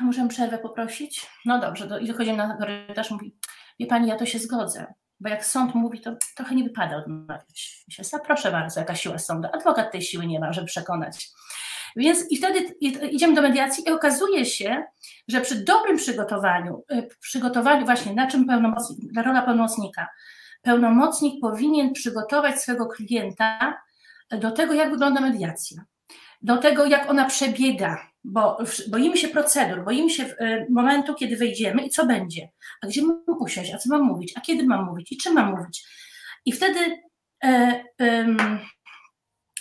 [0.00, 1.26] Muszę przerwę poprosić?
[1.44, 3.36] No dobrze, do, i dochodzimy na korytarz, mówi,
[3.80, 7.84] wie Pani, ja to się zgodzę, bo jak sąd mówi, to trochę nie wypada odmawiać.
[7.98, 9.48] Myślę, proszę bardzo, jaka siła sądu.
[9.52, 11.28] Adwokat tej siły nie ma, żeby przekonać.
[11.96, 12.58] Więc i wtedy
[13.10, 14.84] idziemy do mediacji i okazuje się,
[15.28, 20.08] że przy dobrym przygotowaniu, y, przygotowaniu właśnie na czym pełnomocnik, na rola pełnomocnika,
[20.62, 23.82] pełnomocnik powinien przygotować swego klienta
[24.30, 25.84] do tego, jak wygląda mediacja,
[26.42, 28.58] do tego, jak ona przebiega, bo
[28.88, 32.48] boimy się procedur, boimy się y, momentu, kiedy wejdziemy i co będzie,
[32.82, 35.12] a gdzie mam usiąść, a co mam mówić, a kiedy mam mówić?
[35.12, 35.84] I czym mam mówić.
[36.44, 36.78] I wtedy
[37.44, 38.26] e, e,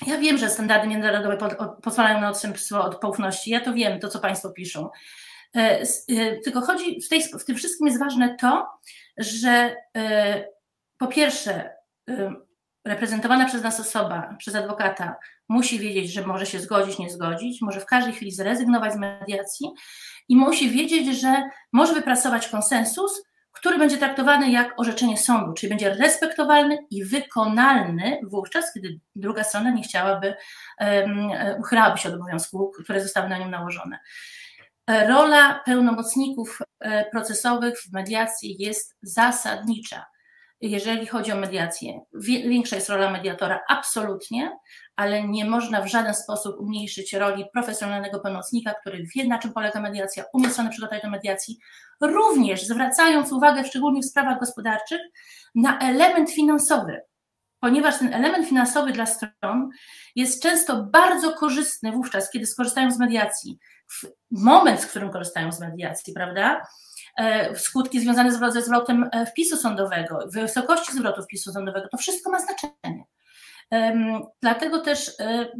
[0.07, 1.37] ja wiem, że standardy międzynarodowe
[1.83, 4.89] pozwalają na odstępstwo od poufności, ja to wiem, to co Państwo piszą.
[5.55, 8.67] E, e, tylko chodzi, w, tej, w tym wszystkim jest ważne to,
[9.17, 10.47] że e,
[10.97, 11.77] po pierwsze,
[12.87, 15.15] reprezentowana przez nas osoba, przez adwokata,
[15.49, 19.69] musi wiedzieć, że może się zgodzić, nie zgodzić, może w każdej chwili zrezygnować z mediacji
[20.29, 25.93] i musi wiedzieć, że może wypracować konsensus, który będzie traktowany jak orzeczenie sądu, czyli będzie
[25.93, 30.35] respektowalny i wykonalny wówczas, kiedy druga strona nie chciałaby,
[31.59, 33.99] uchylałaby się od obowiązków, które zostały na nią nałożone.
[34.87, 40.05] Rola pełnomocników e, procesowych w mediacji jest zasadnicza
[40.61, 42.01] jeżeli chodzi o mediację.
[42.23, 44.57] Większa jest rola mediatora, absolutnie,
[44.95, 49.81] ale nie można w żaden sposób umniejszyć roli profesjonalnego pełnomocnika, który wie, na czym polega
[49.81, 51.57] mediacja, umie stronę przygotować do mediacji,
[52.01, 55.01] również zwracając uwagę, szczególnie w sprawach gospodarczych,
[55.55, 57.01] na element finansowy,
[57.59, 59.69] ponieważ ten element finansowy dla stron
[60.15, 65.59] jest często bardzo korzystny wówczas, kiedy skorzystają z mediacji, w moment, w którym korzystają z
[65.59, 66.61] mediacji, prawda?
[67.17, 72.39] E, skutki związane ze zwrotem e, wpisu sądowego, wysokości zwrotu wpisu sądowego, to wszystko ma
[72.39, 73.03] znaczenie.
[74.41, 75.51] Dlatego też e,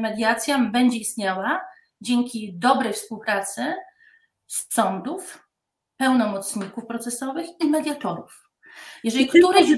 [0.00, 1.60] mediacja będzie istniała
[2.00, 3.74] dzięki dobrej współpracy
[4.46, 5.48] sądów,
[5.96, 8.50] pełnomocników procesowych i mediatorów.
[9.04, 9.70] Jeżeli I któryś,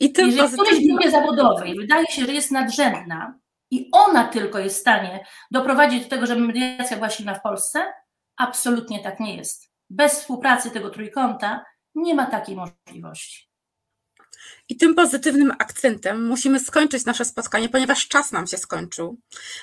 [0.00, 3.38] i jeżeli któryś grupie zawodowej wydaje się, że jest nadrzędna
[3.70, 7.92] i ona tylko jest w stanie doprowadzić do tego, żeby mediacja była silna w Polsce,
[8.36, 11.64] absolutnie tak nie jest bez współpracy tego trójkąta
[11.94, 13.48] nie ma takiej możliwości.
[14.72, 19.18] I tym pozytywnym akcentem musimy skończyć nasze spotkanie, ponieważ czas nam się skończył,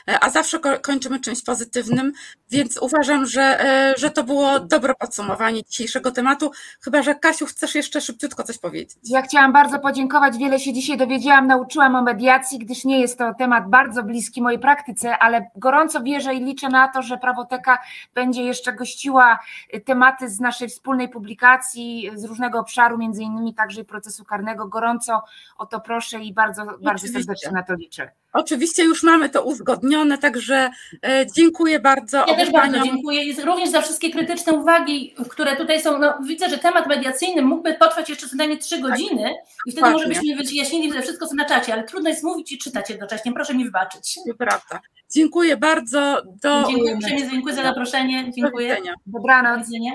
[0.09, 2.11] e, a zawsze kończymy czymś pozytywnym,
[2.51, 6.51] więc uważam, że, e, że to było dobre podsumowanie dzisiejszego tematu.
[6.81, 8.97] Chyba, że Kasiu, chcesz jeszcze szybciutko coś powiedzieć.
[9.03, 10.37] Ja chciałam bardzo podziękować.
[10.37, 14.59] Wiele się dzisiaj dowiedziałam, nauczyłam o mediacji, gdyż nie jest to temat bardzo bliski mojej
[14.59, 17.79] praktyce, ale gorąco wierzę i liczę na to, że Prawoteka
[18.13, 19.39] będzie jeszcze gościła
[19.85, 24.67] tematy z naszej wspólnej publikacji z różnego obszaru, między innymi także i procesu karnego.
[24.67, 25.21] Gorąco gorąco
[25.57, 28.11] o to proszę i bardzo, bardzo serdecznie na to liczę.
[28.33, 30.71] Oczywiście już mamy to uzgodnione, także
[31.07, 32.17] e, dziękuję bardzo.
[32.17, 35.99] Ja też bardzo dziękuję i również za wszystkie krytyczne uwagi, które tutaj są.
[35.99, 39.33] No, widzę, że temat mediacyjny mógłby potrwać jeszcze co najmniej trzy tak, godziny tak,
[39.65, 42.57] i wtedy może byśmy wyjaśnili że wszystko, co na czacie, ale trudno jest mówić i
[42.57, 43.33] czytać jednocześnie.
[43.33, 44.19] Proszę mi wybaczyć.
[44.25, 44.79] Nieprawda.
[45.11, 46.21] Dziękuję bardzo.
[46.43, 46.63] Do...
[46.67, 48.31] Dziękuję uprzejmie, dziękuję za zaproszenie.
[48.31, 48.77] Dziękuję.
[48.85, 49.59] Do Dobranoc.
[49.59, 49.91] Do widzenia.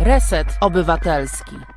[0.00, 1.73] Reset Obywatelski.